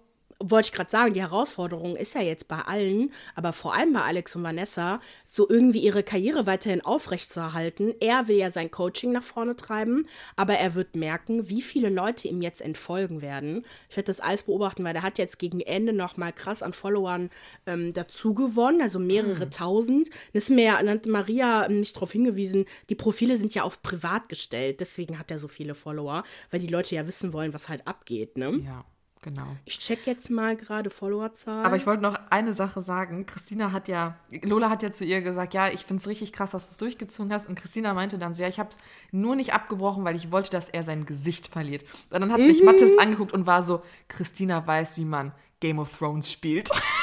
wollte 0.50 0.68
ich 0.68 0.74
gerade 0.74 0.92
sagen, 0.92 1.14
die 1.14 1.22
Herausforderung 1.22 1.96
ist 1.96 2.16
ja 2.16 2.22
jetzt 2.22 2.48
bei 2.48 2.60
allen, 2.60 3.12
aber 3.36 3.54
vor 3.54 3.74
allem 3.74 3.94
bei 3.94 4.02
Alex 4.02 4.36
und 4.36 4.44
Vanessa, 4.44 5.00
so 5.26 5.50
irgendwie 5.50 5.80
ihre 5.80 6.04
Karriere 6.04 6.46
weiterhin 6.46 6.82
aufrechtzuerhalten. 6.82 7.94
Er 8.00 8.28
will 8.28 8.38
ja 8.38 8.52
sein 8.52 8.70
Coaching 8.70 9.12
nach 9.12 9.24
vorne 9.24 9.56
treiben, 9.56 10.08
aber 10.36 10.56
er 10.56 10.76
wird 10.76 10.96
merken, 10.96 11.50
wie 11.50 11.62
viele 11.62 11.90
Leute 11.90 12.28
ihm 12.28 12.42
jetzt 12.42 12.62
entfolgen 12.62 13.22
werden. 13.22 13.66
Ich 13.90 13.96
werde 13.96 14.08
das 14.08 14.20
alles 14.20 14.44
beobachten, 14.44 14.84
weil 14.84 14.96
er 14.96 15.04
hat 15.04 15.18
jetzt 15.18 15.40
gegen 15.40 15.62
Ende 15.62 15.94
noch 15.94 16.18
mal 16.18 16.34
krass 16.34 16.62
an 16.62 16.74
Followern 16.74 17.30
ähm, 17.66 17.94
dazu 17.94 18.34
gewonnen, 18.34 18.82
also 18.82 19.00
mehrere 19.00 19.46
mhm. 19.46 19.52
tausend. 19.52 20.10
Das 20.34 20.44
ist 20.44 20.50
mir 20.50 20.82
nannte 20.84 21.10
Maria 21.10 21.68
nicht 21.70 21.96
darauf 21.96 22.12
hingewiesen, 22.12 22.66
die 22.90 22.96
Profile 22.96 23.38
sind 23.38 23.56
ja 23.56 23.64
auf 23.64 23.82
privat 23.82 24.30
gestellt, 24.30 24.80
deswegen 24.80 25.20
hat 25.20 25.32
er 25.32 25.40
so 25.40 25.48
viele 25.48 25.76
Follower, 25.76 26.24
weil 26.52 26.60
die 26.60 26.68
Leute 26.68 26.96
ja 26.96 27.08
wissen 27.08 27.34
wollen, 27.34 27.54
was 27.54 27.70
halt 27.70 27.88
abgeht, 27.88 28.38
ne? 28.38 28.62
Ja. 28.64 28.86
Genau. 29.24 29.56
Ich 29.64 29.80
check 29.80 30.06
jetzt 30.06 30.30
mal 30.30 30.58
gerade 30.58 30.90
Followerzahl. 30.90 31.66
Aber 31.66 31.78
ich 31.78 31.86
wollte 31.88 32.04
noch 32.04 32.20
eine 32.30 32.54
Sache 32.54 32.82
sagen. 32.82 33.26
Christina 33.26 33.72
hat 33.72 33.88
ja, 33.88 34.18
Lola 34.42 34.70
hat 34.70 34.84
ja 34.84 34.92
zu 34.92 35.06
ihr 35.06 35.22
gesagt, 35.22 35.54
ja, 35.54 35.70
ich 35.70 35.86
finde 35.86 36.02
es 36.02 36.08
richtig 36.08 36.34
krass, 36.34 36.52
dass 36.52 36.68
du 36.68 36.72
es 36.72 36.78
durchgezogen 36.78 37.32
hast. 37.32 37.48
Und 37.48 37.56
Christina 37.56 37.94
meinte 37.94 38.18
dann 38.18 38.34
so, 38.34 38.44
ja, 38.44 38.50
ich 38.50 38.60
habe 38.60 38.70
es 38.72 38.78
nur 39.12 39.38
nicht 39.38 39.54
abgebrochen, 39.54 40.04
weil 40.04 40.18
ich 40.18 40.32
wollte, 40.32 40.52
dass 40.52 40.68
er 40.68 40.84
sein 40.84 41.06
Gesicht 41.06 41.48
verliert. 41.48 41.84
Und 42.10 42.20
dann 42.20 42.34
hat 42.34 42.40
mhm. 42.42 42.48
mich 42.48 42.64
Mathis 42.64 42.98
angeguckt 42.98 43.32
und 43.32 43.48
war 43.48 43.64
so, 43.64 43.82
Christina 44.10 44.68
weiß, 44.68 44.98
wie 44.98 45.06
man 45.06 45.32
Game 45.62 45.80
of 45.80 45.98
Thrones 45.98 46.30
spielt. 46.30 46.70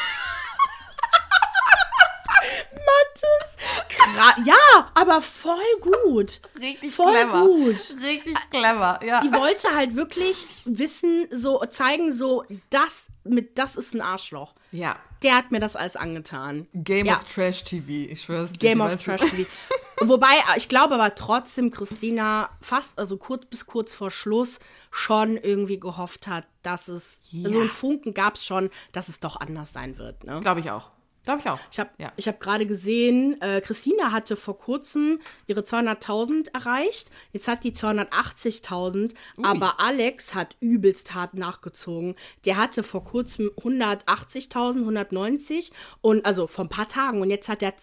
ja, 4.44 4.90
aber 4.94 5.20
voll 5.22 5.56
gut. 5.80 6.40
Richtig 6.60 6.92
voll 6.92 7.12
clever. 7.12 7.46
gut. 7.46 7.96
Richtig 8.02 8.34
clever, 8.50 9.00
ja. 9.04 9.20
Die 9.22 9.32
wollte 9.32 9.68
halt 9.74 9.96
wirklich 9.96 10.46
wissen, 10.64 11.26
so 11.30 11.60
zeigen, 11.70 12.12
so, 12.12 12.44
das, 12.70 13.06
mit, 13.24 13.58
das 13.58 13.76
ist 13.76 13.94
ein 13.94 14.00
Arschloch. 14.00 14.54
Ja. 14.72 14.96
Der 15.22 15.36
hat 15.36 15.50
mir 15.50 15.60
das 15.60 15.76
alles 15.76 15.96
angetan. 15.96 16.66
Game 16.72 17.06
ja. 17.06 17.16
of 17.16 17.24
Trash 17.24 17.64
TV, 17.64 18.10
ich 18.10 18.22
schwör's 18.22 18.52
dir. 18.52 18.70
Game 18.70 18.80
of 18.80 19.02
Trash 19.02 19.20
TV. 19.20 19.48
Wobei, 20.00 20.32
ich 20.56 20.68
glaube 20.68 20.94
aber 20.94 21.14
trotzdem, 21.14 21.70
Christina 21.70 22.48
fast, 22.62 22.98
also 22.98 23.18
kurz 23.18 23.44
bis 23.46 23.66
kurz 23.66 23.94
vor 23.94 24.10
Schluss, 24.10 24.58
schon 24.90 25.36
irgendwie 25.36 25.78
gehofft 25.78 26.26
hat, 26.26 26.46
dass 26.62 26.88
es, 26.88 27.18
ja. 27.30 27.50
so 27.50 27.60
ein 27.60 27.68
Funken 27.68 28.14
gab 28.14 28.36
es 28.36 28.46
schon, 28.46 28.70
dass 28.92 29.08
es 29.08 29.20
doch 29.20 29.38
anders 29.38 29.74
sein 29.74 29.98
wird. 29.98 30.24
Ne? 30.24 30.40
Glaube 30.40 30.60
ich 30.60 30.70
auch. 30.70 30.90
Glaube 31.30 31.42
ich 31.42 31.50
auch. 31.50 31.60
Ich 31.70 31.78
habe 31.78 31.90
ja. 31.98 32.12
hab 32.26 32.40
gerade 32.40 32.66
gesehen, 32.66 33.40
äh, 33.40 33.60
Christina 33.60 34.10
hatte 34.10 34.36
vor 34.36 34.58
kurzem 34.58 35.20
ihre 35.46 35.60
200.000 35.60 36.52
erreicht. 36.52 37.10
Jetzt 37.32 37.46
hat 37.46 37.62
die 37.62 37.72
280.000. 37.72 39.14
Aber 39.42 39.78
Alex 39.78 40.34
hat 40.34 40.56
übelst 40.60 41.14
hart 41.14 41.34
nachgezogen. 41.34 42.16
Der 42.44 42.56
hatte 42.56 42.82
vor 42.82 43.04
kurzem 43.04 43.50
180.000, 43.56 44.80
190 44.80 45.72
und 46.00 46.26
also 46.26 46.48
vor 46.48 46.64
ein 46.64 46.68
paar 46.68 46.88
Tagen. 46.88 47.20
Und 47.20 47.30
jetzt 47.30 47.48
hat 47.48 47.62
er 47.62 47.76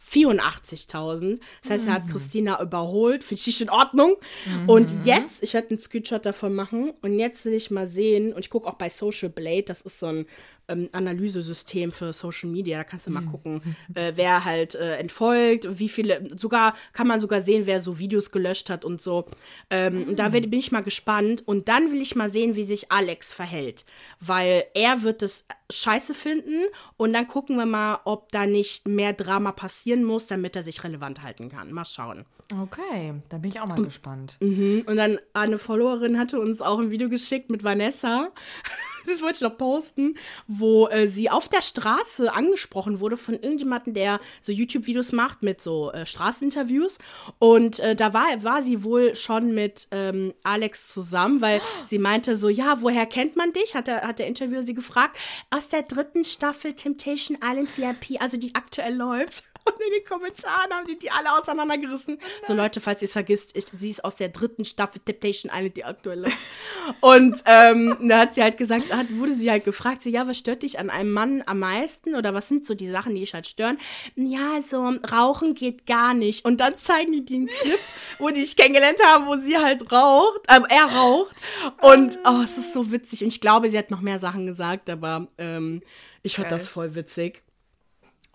284.000. 0.00 1.40
Das 1.62 1.70
heißt, 1.70 1.86
er 1.88 1.94
hat 1.94 2.06
mhm. 2.06 2.10
Christina 2.10 2.62
überholt. 2.62 3.24
Finde 3.24 3.42
ich 3.46 3.60
in 3.60 3.70
Ordnung. 3.70 4.16
Mhm. 4.46 4.68
Und 4.68 4.92
jetzt, 5.04 5.42
ich 5.42 5.54
werde 5.54 5.70
einen 5.70 5.78
Screenshot 5.78 6.24
davon 6.24 6.54
machen. 6.54 6.92
Und 7.02 7.18
jetzt 7.18 7.44
will 7.44 7.54
ich 7.54 7.70
mal 7.70 7.88
sehen. 7.88 8.32
Und 8.32 8.40
ich 8.40 8.50
gucke 8.50 8.66
auch 8.66 8.74
bei 8.74 8.88
Social 8.88 9.28
Blade. 9.28 9.64
Das 9.64 9.80
ist 9.80 9.98
so 9.98 10.06
ein 10.06 10.26
ähm, 10.68 10.88
Analysesystem 10.92 11.92
für 11.92 12.12
Social 12.12 12.50
Media. 12.50 12.78
Da 12.78 12.84
kannst 12.84 13.06
du 13.06 13.10
mal 13.10 13.24
gucken, 13.24 13.62
äh, 13.94 14.12
wer 14.14 14.44
halt 14.44 14.74
äh, 14.74 14.96
entfolgt, 14.96 15.78
wie 15.78 15.88
viele, 15.88 16.28
sogar 16.36 16.74
kann 16.92 17.06
man 17.06 17.20
sogar 17.20 17.42
sehen, 17.42 17.66
wer 17.66 17.80
so 17.80 17.98
Videos 17.98 18.30
gelöscht 18.30 18.70
hat 18.70 18.84
und 18.84 19.00
so. 19.00 19.26
Ähm, 19.70 20.06
mhm. 20.08 20.16
Da 20.16 20.28
bin 20.30 20.52
ich 20.52 20.72
mal 20.72 20.82
gespannt. 20.82 21.42
Und 21.46 21.68
dann 21.68 21.90
will 21.90 22.00
ich 22.00 22.16
mal 22.16 22.30
sehen, 22.30 22.56
wie 22.56 22.64
sich 22.64 22.90
Alex 22.92 23.32
verhält. 23.32 23.84
Weil 24.20 24.64
er 24.74 25.02
wird 25.02 25.22
es 25.22 25.44
scheiße 25.70 26.14
finden 26.14 26.64
und 26.96 27.12
dann 27.12 27.26
gucken 27.26 27.56
wir 27.56 27.66
mal, 27.66 28.00
ob 28.04 28.30
da 28.30 28.46
nicht 28.46 28.86
mehr 28.86 29.12
Drama 29.12 29.50
passieren 29.86 30.02
muss, 30.02 30.26
damit 30.26 30.56
er 30.56 30.64
sich 30.64 30.82
relevant 30.82 31.22
halten 31.22 31.48
kann. 31.48 31.72
Mal 31.72 31.84
schauen. 31.84 32.24
Okay, 32.60 33.14
da 33.28 33.38
bin 33.38 33.50
ich 33.50 33.60
auch 33.60 33.68
mal 33.68 33.82
gespannt. 33.82 34.36
Mhm. 34.40 34.84
Und 34.86 34.96
dann 34.96 35.18
eine 35.32 35.58
Followerin 35.58 36.18
hatte 36.18 36.40
uns 36.40 36.60
auch 36.60 36.80
ein 36.80 36.90
Video 36.90 37.08
geschickt 37.08 37.50
mit 37.50 37.62
Vanessa. 37.62 38.30
das 39.06 39.22
wollte 39.22 39.36
ich 39.36 39.40
noch 39.42 39.56
posten, 39.56 40.14
wo 40.48 40.88
äh, 40.88 41.06
sie 41.06 41.30
auf 41.30 41.48
der 41.48 41.62
Straße 41.62 42.32
angesprochen 42.32 42.98
wurde 42.98 43.16
von 43.16 43.34
irgendjemandem, 43.34 43.94
der 43.94 44.20
so 44.42 44.50
YouTube-Videos 44.50 45.12
macht 45.12 45.44
mit 45.44 45.60
so 45.60 45.92
äh, 45.92 46.04
Straßeninterviews. 46.04 46.98
Und 47.38 47.78
äh, 47.78 47.94
da 47.94 48.12
war, 48.12 48.26
war 48.42 48.64
sie 48.64 48.82
wohl 48.82 49.14
schon 49.14 49.54
mit 49.54 49.86
ähm, 49.92 50.34
Alex 50.42 50.92
zusammen, 50.92 51.40
weil 51.40 51.60
sie 51.86 52.00
meinte 52.00 52.36
so, 52.36 52.48
ja, 52.48 52.82
woher 52.82 53.06
kennt 53.06 53.36
man 53.36 53.52
dich? 53.52 53.76
Hat 53.76 53.86
der, 53.86 54.02
hat 54.02 54.18
der 54.18 54.26
Interviewer 54.26 54.64
sie 54.64 54.74
gefragt. 54.74 55.16
Aus 55.50 55.68
der 55.68 55.82
dritten 55.82 56.24
Staffel 56.24 56.74
Temptation 56.74 57.38
Island 57.40 57.76
VIP, 57.78 58.20
also 58.20 58.36
die 58.36 58.54
aktuell 58.56 58.96
läuft. 58.96 59.44
Und 59.66 59.80
in 59.86 59.92
den 59.92 60.04
Kommentaren 60.04 60.70
haben 60.72 60.86
die 60.86 60.98
die 60.98 61.10
alle 61.10 61.32
auseinandergerissen. 61.32 62.18
So 62.46 62.54
Leute, 62.54 62.80
falls 62.80 63.02
ihr 63.02 63.06
es 63.06 63.12
vergisst, 63.12 63.56
ich, 63.56 63.66
sie 63.76 63.90
ist 63.90 64.04
aus 64.04 64.16
der 64.16 64.28
dritten 64.28 64.64
Staffel 64.64 65.00
Temptation 65.00 65.50
Island, 65.54 65.76
die 65.76 65.84
aktuelle. 65.84 66.28
Und 67.00 67.36
ähm, 67.46 67.96
da 68.08 68.20
hat 68.20 68.34
sie 68.34 68.42
halt 68.42 68.58
gesagt, 68.58 68.94
hat, 68.94 69.06
wurde 69.10 69.34
sie 69.34 69.50
halt 69.50 69.64
gefragt, 69.64 70.02
so, 70.02 70.10
ja, 70.10 70.26
was 70.26 70.38
stört 70.38 70.62
dich 70.62 70.78
an 70.78 70.90
einem 70.90 71.12
Mann 71.12 71.42
am 71.46 71.58
meisten? 71.58 72.14
Oder 72.14 72.32
was 72.34 72.48
sind 72.48 72.66
so 72.66 72.74
die 72.74 72.88
Sachen, 72.88 73.14
die 73.14 73.20
dich 73.20 73.34
halt 73.34 73.46
stören? 73.46 73.78
Ja, 74.14 74.60
so 74.62 74.86
Rauchen 75.10 75.54
geht 75.54 75.86
gar 75.86 76.14
nicht. 76.14 76.44
Und 76.44 76.58
dann 76.58 76.78
zeigen 76.78 77.12
die 77.12 77.24
den 77.24 77.46
Clip, 77.46 77.78
wo 78.18 78.30
die 78.30 78.44
sich 78.44 78.56
kennengelernt 78.56 78.98
haben, 79.04 79.26
wo 79.26 79.36
sie 79.36 79.58
halt 79.58 79.90
raucht, 79.90 80.40
äh, 80.48 80.60
er 80.68 80.84
raucht. 80.84 81.34
Und 81.80 82.18
oh, 82.24 82.42
es 82.44 82.56
ist 82.56 82.72
so 82.72 82.92
witzig. 82.92 83.22
Und 83.22 83.28
ich 83.28 83.40
glaube, 83.40 83.70
sie 83.70 83.78
hat 83.78 83.90
noch 83.90 84.00
mehr 84.00 84.18
Sachen 84.18 84.46
gesagt, 84.46 84.88
aber 84.88 85.26
ähm, 85.38 85.82
ich 86.22 86.36
fand 86.36 86.50
das 86.50 86.68
voll 86.68 86.94
witzig. 86.94 87.42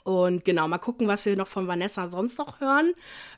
Und 0.04 0.46
genau, 0.46 0.68
mal 0.68 0.78
gucken, 0.78 1.08
was 1.08 1.26
wir 1.26 1.36
noch 1.36 1.48
von 1.48 1.68
Vanessa 1.68 2.10
sonst 2.10 2.38
noch 2.38 2.60
hören. 2.60 2.94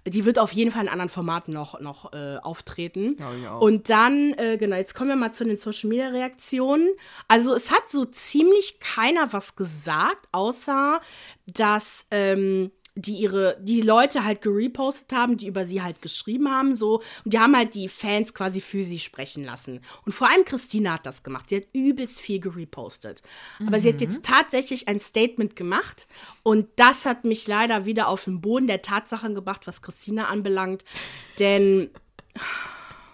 Die 0.06 0.26
wird 0.26 0.40
auf 0.40 0.52
jeden 0.54 0.72
Fall 0.72 0.84
in 0.84 0.90
anderen 0.90 1.10
Formaten 1.10 1.54
noch, 1.54 1.80
noch 1.80 2.14
äh, 2.14 2.38
auftreten. 2.38 3.18
Ja. 3.44 3.58
Und 3.58 3.90
dann, 3.90 4.34
äh, 4.38 4.58
genau, 4.58 4.76
jetzt 4.76 4.96
kommen 4.96 5.10
wir 5.10 5.16
mal 5.16 5.34
zu 5.34 5.44
den 5.44 5.58
Social 5.58 5.90
Media 5.90 6.10
Reaktionen. 6.10 6.90
Also 7.28 7.54
es 7.54 7.72
hat 7.72 7.90
so 7.90 8.06
ziemlich 8.06 8.80
keiner 8.80 9.34
was 9.34 9.56
gesagt, 9.56 10.28
außer 10.32 11.02
dass 11.48 12.08
ähm, 12.12 12.72
die 12.96 13.16
ihre, 13.16 13.58
die 13.60 13.82
Leute 13.82 14.24
halt 14.24 14.42
gerepostet 14.42 15.14
haben, 15.14 15.38
die 15.38 15.48
über 15.48 15.66
sie 15.66 15.82
halt 15.82 16.02
geschrieben 16.02 16.50
haben, 16.50 16.76
so. 16.76 17.02
Und 17.26 17.34
die 17.34 17.40
haben 17.40 17.56
halt 17.56 17.74
die 17.74 17.88
Fans 17.88 18.34
quasi 18.34 18.62
für 18.62 18.84
sie 18.84 19.00
sprechen 19.00 19.44
lassen. 19.44 19.82
Und 20.06 20.14
vor 20.14 20.30
allem 20.30 20.46
Christina 20.46 20.94
hat 20.94 21.06
das 21.06 21.24
gemacht. 21.24 21.50
Sie 21.50 21.58
hat 21.58 21.68
übelst 21.74 22.22
viel 22.22 22.40
gerepostet. 22.40 23.24
Aber 23.60 23.78
mhm. 23.78 23.82
sie 23.82 23.90
hat 23.90 24.02
jetzt 24.02 24.18
mhm. 24.18 24.24
tatsächlich 24.24 24.88
ein 24.88 25.00
Statement 25.00 25.56
gemacht. 25.56 26.08
Und 26.44 26.68
das 26.76 27.06
hat 27.06 27.26
mich 27.26 27.48
leider 27.48 27.86
wieder 27.86 28.08
auf 28.08 28.26
den 28.26 28.42
Boden 28.42 28.68
der 28.68 28.82
Tatsachen 28.82 29.34
gebracht, 29.34 29.66
was 29.66 29.82
Christina 29.82 30.28
anbelangt. 30.28 30.84
Denn 31.40 31.90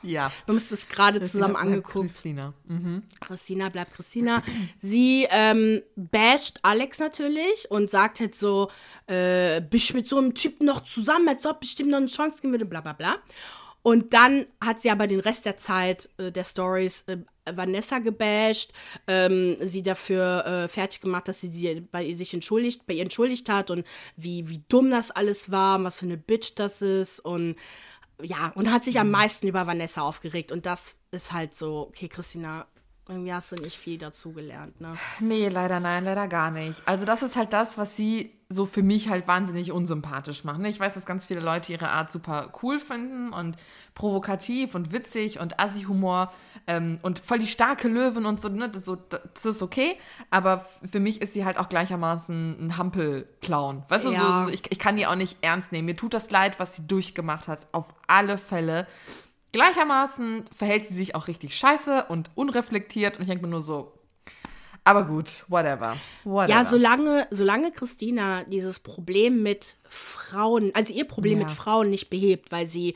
ja. 0.04 0.30
Wir 0.30 0.48
haben 0.48 0.56
uns 0.56 0.70
das 0.70 0.88
gerade 0.88 1.22
zusammen 1.22 1.56
angeguckt. 1.56 2.08
Christina. 2.08 2.54
Mhm. 2.66 3.04
Christina 3.20 3.70
bleibt 3.70 3.94
Christina. 3.94 4.44
Sie 4.80 5.28
ähm, 5.30 5.82
basht 5.96 6.60
Alex 6.64 7.00
natürlich 7.00 7.70
und 7.70 7.90
sagt 7.90 8.20
halt 8.20 8.36
so, 8.36 8.70
äh, 9.08 9.62
bist 9.62 9.94
mit 9.94 10.08
so 10.08 10.18
einem 10.18 10.34
Typen 10.34 10.66
noch 10.66 10.84
zusammen, 10.84 11.28
als 11.28 11.46
ob 11.46 11.62
bestimmt 11.62 11.90
noch 11.90 11.98
eine 11.98 12.08
Chance 12.08 12.38
geben 12.42 12.54
würde, 12.54 12.66
bla 12.66 12.82
bla 12.82 12.94
bla. 12.94 13.18
Und 13.82 14.14
dann 14.14 14.46
hat 14.62 14.82
sie 14.82 14.92
aber 14.92 15.08
den 15.08 15.22
Rest 15.22 15.46
der 15.46 15.58
Zeit 15.58 16.10
äh, 16.18 16.32
der 16.32 16.44
Stories 16.44 17.04
äh, 17.08 17.18
Vanessa 17.52 18.00
gebasht, 18.00 18.72
ähm, 19.08 19.58
sie 19.62 19.82
dafür 19.82 20.46
äh, 20.46 20.68
fertig 20.68 21.02
gemacht, 21.02 21.28
dass 21.28 21.42
sie, 21.42 21.50
sie 21.50 21.82
bei 21.82 22.04
ihr 22.04 22.18
sich 22.18 22.34
entschuldigt, 22.34 22.86
bei 22.86 22.94
ihr 22.94 23.02
entschuldigt 23.04 23.50
hat 23.50 23.72
und 23.72 23.86
wie, 24.16 24.50
wie 24.50 24.64
dumm 24.68 24.92
das 24.92 25.12
alles 25.12 25.52
war, 25.52 25.84
was 25.84 26.00
für 26.00 26.06
eine 26.06 26.18
Bitch 26.18 26.52
das 26.56 26.82
ist 26.82 27.20
und 27.20 27.56
ja, 28.22 28.52
und 28.56 28.72
hat 28.72 28.84
sich 28.84 29.00
am 29.00 29.12
meisten 29.12 29.48
über 29.48 29.68
Vanessa 29.68 30.02
aufgeregt 30.02 30.52
und 30.52 30.66
das 30.66 30.96
ist 31.12 31.32
halt 31.32 31.56
so, 31.56 31.88
okay, 31.88 32.08
Christina, 32.08 32.68
irgendwie 33.08 33.34
hast 33.34 33.52
du 33.52 33.56
nicht 33.56 33.78
viel 33.78 33.98
dazugelernt, 33.98 34.80
ne? 34.82 34.94
Nee, 35.20 35.50
leider 35.50 35.80
nein, 35.80 36.06
leider 36.06 36.28
gar 36.28 36.52
nicht. 36.52 36.82
Also 36.86 37.06
das 37.06 37.24
ist 37.24 37.36
halt 37.36 37.54
das, 37.54 37.78
was 37.78 37.96
sie 37.96 38.39
so 38.52 38.66
für 38.66 38.82
mich 38.82 39.10
halt 39.10 39.28
wahnsinnig 39.28 39.72
unsympathisch 39.72 40.44
macht. 40.44 40.58
ne? 40.60 40.70
Ich 40.70 40.80
weiß, 40.80 40.96
dass 40.96 41.06
ganz 41.06 41.24
viele 41.24 41.40
Leute 41.40 41.72
ihre 41.72 41.90
Art 41.90 42.12
super 42.12 42.52
cool 42.64 42.80
finden 42.80 43.32
und 43.32 43.56
provokativ 43.94 44.74
und 44.74 44.92
witzig 44.92 45.40
und 45.40 45.60
Assi-Humor 45.60 46.34
ähm, 46.66 46.98
und 47.04 47.20
voll 47.20 47.38
die 47.38 47.46
starke 47.46 47.88
Löwen 47.88 48.26
und 48.26 48.42
so, 48.42 48.50
ne? 48.50 48.68
Das, 48.68 48.78
ist 48.80 48.86
so, 48.86 48.96
das 48.96 49.46
ist 49.46 49.62
okay, 49.62 49.96
aber 50.32 50.66
für 50.92 51.00
mich 51.00 51.22
ist 51.22 51.34
sie 51.34 51.46
halt 51.46 51.60
auch 51.60 51.70
gleichermaßen 51.70 52.58
ein 52.60 52.78
Hampel-Clown. 52.78 53.84
Weißt 53.88 54.06
du, 54.06 54.12
Ja. 54.12 54.42
so, 54.42 54.48
so, 54.48 54.50
ich, 54.50 54.64
ich 54.72 54.80
kann 54.80 54.96
die 54.96 55.06
auch 55.06 55.16
nicht 55.16 55.38
ernst 55.42 55.72
nehmen. 55.72 55.86
Mir 55.86 55.96
tut 55.96 56.16
das 56.16 56.32
leid, 56.32 56.60
was 56.60 56.76
sie 56.76 56.88
durchgemacht 56.88 57.48
hat, 57.48 57.68
auf 57.72 57.94
alle 58.08 58.40
Fälle. 58.40 58.88
Gleichermaßen 59.52 60.46
verhält 60.56 60.88
sie 60.88 60.96
sich 60.96 61.14
auch 61.14 61.28
richtig 61.28 61.56
scheiße 61.56 62.06
und 62.06 62.32
unreflektiert 62.34 63.18
und 63.18 63.22
ich 63.24 63.28
denke 63.28 63.44
mir 63.46 63.52
nur 63.52 63.62
so, 63.62 63.94
aber 64.84 65.04
gut, 65.06 65.44
whatever. 65.48 65.96
whatever. 66.24 66.50
Ja, 66.60 66.66
solange, 66.66 67.28
solange 67.32 67.72
Christina 67.72 68.44
dieses 68.46 68.80
Problem 68.80 69.44
mit 69.44 69.76
Frauen, 69.88 70.72
also 70.74 70.94
ihr 70.94 71.06
Problem 71.06 71.40
Ja. 71.40 71.46
mit 71.48 71.54
Frauen 71.56 71.90
nicht 71.90 72.10
behebt, 72.10 72.52
weil 72.52 72.66
sie 72.66 72.94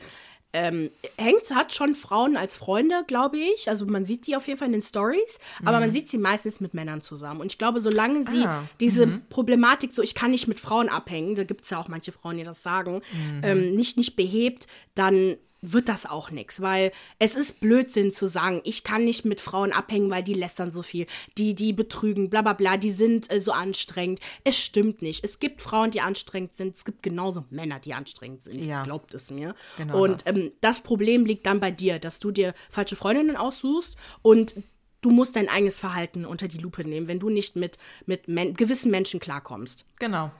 ähm, 0.56 0.92
hängt, 1.18 1.50
hat 1.52 1.74
schon 1.74 1.96
Frauen 1.96 2.36
als 2.36 2.56
Freunde, 2.56 3.02
glaube 3.08 3.38
ich. 3.38 3.68
Also 3.68 3.86
man 3.86 4.06
sieht 4.06 4.28
die 4.28 4.36
auf 4.36 4.46
jeden 4.46 4.56
Fall 4.56 4.66
in 4.66 4.72
den 4.72 4.82
Stories, 4.82 5.40
aber 5.64 5.80
man 5.80 5.90
sieht 5.90 6.08
sie 6.08 6.16
meistens 6.16 6.60
mit 6.60 6.74
Männern 6.74 7.02
zusammen. 7.02 7.40
Und 7.40 7.50
ich 7.50 7.58
glaube, 7.58 7.80
solange 7.80 8.22
sie 8.22 8.38
Mhm. 8.42 8.46
Ah, 8.46 8.62
diese 8.78 9.06
Problematik, 9.30 9.92
so 9.92 10.00
ich 10.00 10.14
kann 10.14 10.30
nicht 10.30 10.46
mit 10.46 10.60
Frauen 10.60 10.88
abhängen, 10.88 11.34
da 11.34 11.42
gibt 11.42 11.64
es 11.64 11.70
ja 11.70 11.80
auch 11.80 11.88
manche 11.88 12.12
Frauen, 12.12 12.36
die 12.36 12.44
das 12.44 12.62
sagen, 12.62 13.02
Mhm. 13.12 13.40
ähm, 13.42 13.74
nicht, 13.74 13.96
nicht 13.96 14.14
behebt, 14.14 14.68
dann 14.94 15.36
wird 15.72 15.88
das 15.88 16.06
auch 16.06 16.30
nichts, 16.30 16.60
weil 16.60 16.92
es 17.18 17.36
ist 17.36 17.60
Blödsinn 17.60 18.12
zu 18.12 18.26
sagen, 18.26 18.60
ich 18.64 18.84
kann 18.84 19.04
nicht 19.04 19.24
mit 19.24 19.40
Frauen 19.40 19.72
abhängen, 19.72 20.10
weil 20.10 20.22
die 20.22 20.34
lästern 20.34 20.72
so 20.72 20.82
viel, 20.82 21.06
die, 21.38 21.54
die 21.54 21.72
betrügen, 21.72 22.28
bla 22.30 22.42
bla 22.42 22.52
bla, 22.52 22.76
die 22.76 22.90
sind 22.90 23.30
äh, 23.32 23.40
so 23.40 23.52
anstrengend. 23.52 24.20
Es 24.44 24.58
stimmt 24.58 25.02
nicht. 25.02 25.24
Es 25.24 25.38
gibt 25.38 25.62
Frauen, 25.62 25.90
die 25.90 26.00
anstrengend 26.00 26.54
sind, 26.56 26.76
es 26.76 26.84
gibt 26.84 27.02
genauso 27.02 27.44
Männer, 27.50 27.80
die 27.80 27.94
anstrengend 27.94 28.42
sind. 28.44 28.62
Ja. 28.64 28.84
Glaubt 28.84 29.14
es 29.14 29.30
mir. 29.30 29.54
Genau 29.76 30.02
und 30.02 30.26
das. 30.26 30.26
ähm, 30.26 30.52
das 30.60 30.80
Problem 30.80 31.24
liegt 31.26 31.46
dann 31.46 31.60
bei 31.60 31.70
dir, 31.70 31.98
dass 31.98 32.18
du 32.20 32.30
dir 32.30 32.54
falsche 32.70 32.96
Freundinnen 32.96 33.36
aussuchst 33.36 33.96
und 34.22 34.54
du 35.00 35.10
musst 35.10 35.36
dein 35.36 35.48
eigenes 35.48 35.78
Verhalten 35.78 36.24
unter 36.24 36.48
die 36.48 36.58
Lupe 36.58 36.84
nehmen, 36.84 37.08
wenn 37.08 37.18
du 37.20 37.28
nicht 37.28 37.56
mit, 37.56 37.78
mit 38.06 38.26
men 38.28 38.54
gewissen 38.54 38.90
Menschen 38.90 39.20
klarkommst. 39.20 39.84
Genau. 39.98 40.30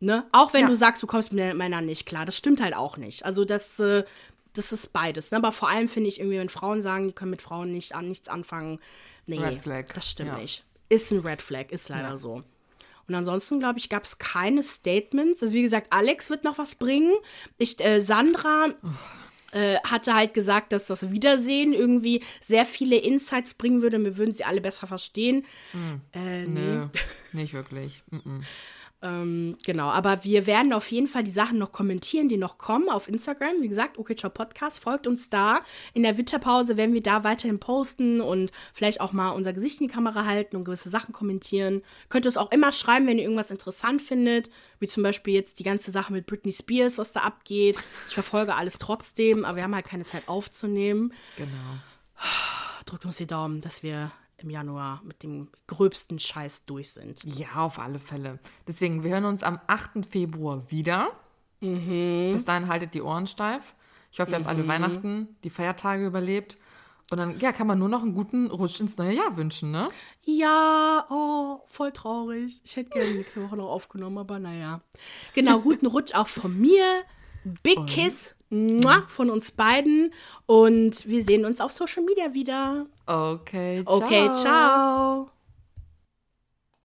Ne? 0.00 0.24
Auch 0.32 0.52
wenn 0.52 0.62
Ja. 0.62 0.66
du 0.68 0.76
sagst, 0.76 1.02
du 1.02 1.06
kommst 1.06 1.32
mit 1.32 1.54
Männern 1.56 1.86
nicht 1.86 2.04
klar. 2.06 2.26
Das 2.26 2.36
stimmt 2.36 2.60
halt 2.62 2.76
auch 2.76 2.96
nicht. 2.96 3.24
Also 3.24 3.44
das, 3.44 3.78
äh, 3.80 4.04
das 4.54 4.72
ist 4.72 4.92
beides. 4.92 5.30
Ne? 5.30 5.36
Aber 5.38 5.52
vor 5.52 5.68
allem 5.68 5.88
finde 5.88 6.08
ich 6.08 6.18
irgendwie, 6.20 6.38
wenn 6.38 6.48
Frauen 6.48 6.80
sagen, 6.82 7.08
die 7.08 7.14
können 7.14 7.30
mit 7.32 7.42
Frauen 7.42 7.70
nicht 7.72 7.94
an 7.94 8.08
nichts 8.08 8.28
anfangen, 8.28 8.80
nee, 9.26 9.38
Red 9.38 9.62
Flag. 9.62 9.86
das 9.94 10.10
stimmt 10.10 10.30
Ja. 10.30 10.38
nicht. 10.38 10.64
Ist 10.88 11.10
ein 11.12 11.20
Red 11.20 11.42
Flag, 11.42 11.70
ist 11.70 11.88
leider 11.88 12.10
Ja. 12.10 12.16
so. 12.16 12.42
Und 13.06 13.14
ansonsten, 13.14 13.58
glaube 13.58 13.78
ich, 13.78 13.88
gab 13.90 14.04
es 14.04 14.16
keine 14.18 14.62
Statements. 14.62 15.42
Also 15.42 15.52
wie 15.54 15.60
gesagt, 15.62 15.88
Alex 15.90 16.30
wird 16.30 16.42
noch 16.44 16.56
was 16.56 16.74
bringen. 16.74 17.12
Ich, 17.58 17.78
äh, 17.84 18.00
Sandra 18.00 18.68
äh, 19.52 19.76
hatte 19.84 20.14
halt 20.14 20.32
gesagt, 20.34 20.72
dass 20.72 20.86
das 20.86 21.10
Wiedersehen 21.10 21.74
irgendwie 21.74 22.22
sehr 22.40 22.64
viele 22.64 22.96
Insights 22.96 23.54
bringen 23.54 23.82
würde. 23.82 24.02
Wir 24.02 24.16
würden 24.16 24.32
sie 24.32 24.44
alle 24.44 24.60
besser 24.60 24.86
verstehen. 24.86 25.44
Äh, 26.12 26.46
nee. 26.46 26.60
Nö, 26.60 26.88
nicht 27.32 27.52
wirklich. 27.52 28.02
Mm-mm. 28.10 28.42
Ähm, 29.04 29.58
genau, 29.62 29.90
aber 29.90 30.24
wir 30.24 30.46
werden 30.46 30.72
auf 30.72 30.90
jeden 30.90 31.06
Fall 31.06 31.24
die 31.24 31.30
Sachen 31.30 31.58
noch 31.58 31.72
kommentieren, 31.72 32.30
die 32.30 32.38
noch 32.38 32.56
kommen 32.56 32.88
auf 32.88 33.06
Instagram. 33.06 33.60
Wie 33.60 33.68
gesagt, 33.68 33.98
okay, 33.98 34.16
ciao 34.16 34.32
Podcast, 34.32 34.80
folgt 34.80 35.06
uns 35.06 35.28
da. 35.28 35.60
In 35.92 36.04
der 36.04 36.16
Winterpause 36.16 36.78
werden 36.78 36.94
wir 36.94 37.02
da 37.02 37.22
weiterhin 37.22 37.60
posten 37.60 38.22
und 38.22 38.50
vielleicht 38.72 39.02
auch 39.02 39.12
mal 39.12 39.30
unser 39.32 39.52
Gesicht 39.52 39.82
in 39.82 39.88
die 39.88 39.92
Kamera 39.92 40.24
halten 40.24 40.56
und 40.56 40.64
gewisse 40.64 40.88
Sachen 40.88 41.12
kommentieren. 41.12 41.82
Könnt 42.08 42.24
ihr 42.24 42.30
es 42.30 42.38
auch 42.38 42.50
immer 42.50 42.72
schreiben, 42.72 43.06
wenn 43.06 43.18
ihr 43.18 43.24
irgendwas 43.24 43.50
interessant 43.50 44.00
findet, 44.00 44.48
wie 44.80 44.88
zum 44.88 45.02
Beispiel 45.02 45.34
jetzt 45.34 45.58
die 45.58 45.64
ganze 45.64 45.90
Sache 45.90 46.10
mit 46.10 46.24
Britney 46.24 46.52
Spears, 46.52 46.96
was 46.96 47.12
da 47.12 47.20
abgeht. 47.20 47.76
Ich 48.08 48.14
verfolge 48.14 48.54
alles 48.54 48.78
trotzdem, 48.78 49.44
aber 49.44 49.56
wir 49.56 49.64
haben 49.64 49.74
halt 49.74 49.84
keine 49.84 50.06
Zeit 50.06 50.28
aufzunehmen. 50.28 51.12
Genau. 51.36 51.52
Drückt 52.86 53.04
uns 53.04 53.16
die 53.16 53.26
Daumen, 53.26 53.60
dass 53.60 53.82
wir 53.82 54.12
im 54.44 54.50
Januar 54.50 55.02
mit 55.04 55.22
dem 55.22 55.48
gröbsten 55.66 56.18
Scheiß 56.18 56.64
durch 56.66 56.92
sind. 56.92 57.24
Ja, 57.24 57.56
auf 57.56 57.78
alle 57.78 57.98
Fälle. 57.98 58.38
Deswegen, 58.68 59.02
wir 59.02 59.10
hören 59.10 59.24
uns 59.24 59.42
am 59.42 59.58
8. 59.66 60.06
Februar 60.06 60.70
wieder. 60.70 61.10
Mhm. 61.60 62.32
Bis 62.32 62.44
dahin 62.44 62.68
haltet 62.68 62.94
die 62.94 63.02
Ohren 63.02 63.26
steif. 63.26 63.74
Ich 64.12 64.20
hoffe, 64.20 64.32
ihr 64.32 64.38
habt 64.38 64.46
alle 64.46 64.68
Weihnachten, 64.68 65.36
die 65.42 65.50
Feiertage 65.50 66.06
überlebt. 66.06 66.56
Und 67.10 67.18
dann 67.18 67.38
ja, 67.40 67.52
kann 67.52 67.66
man 67.66 67.78
nur 67.78 67.88
noch 67.88 68.02
einen 68.02 68.14
guten 68.14 68.46
Rutsch 68.46 68.80
ins 68.80 68.96
neue 68.96 69.12
Jahr 69.14 69.36
wünschen, 69.36 69.70
ne? 69.70 69.90
Ja, 70.22 71.04
oh, 71.10 71.60
voll 71.66 71.92
traurig. 71.92 72.60
Ich 72.64 72.76
hätte 72.76 72.90
gerne 72.90 73.12
nächste 73.12 73.42
Woche 73.42 73.56
noch 73.56 73.68
aufgenommen, 73.68 74.18
aber 74.18 74.38
naja. 74.38 74.80
Genau, 75.34 75.58
guten 75.60 75.86
Rutsch 75.86 76.14
auch 76.14 76.28
von 76.28 76.58
mir. 76.58 76.84
Big 77.62 77.86
Kiss 77.86 78.34
muah, 78.54 79.04
von 79.08 79.30
uns 79.30 79.50
beiden. 79.50 80.12
Und 80.46 81.08
wir 81.08 81.22
sehen 81.22 81.44
uns 81.44 81.60
auf 81.60 81.72
Social 81.72 82.04
Media 82.04 82.32
wieder. 82.34 82.86
Okay, 83.06 83.84
ciao. 83.84 83.96
Okay, 83.96 84.34
ciao. 84.34 85.33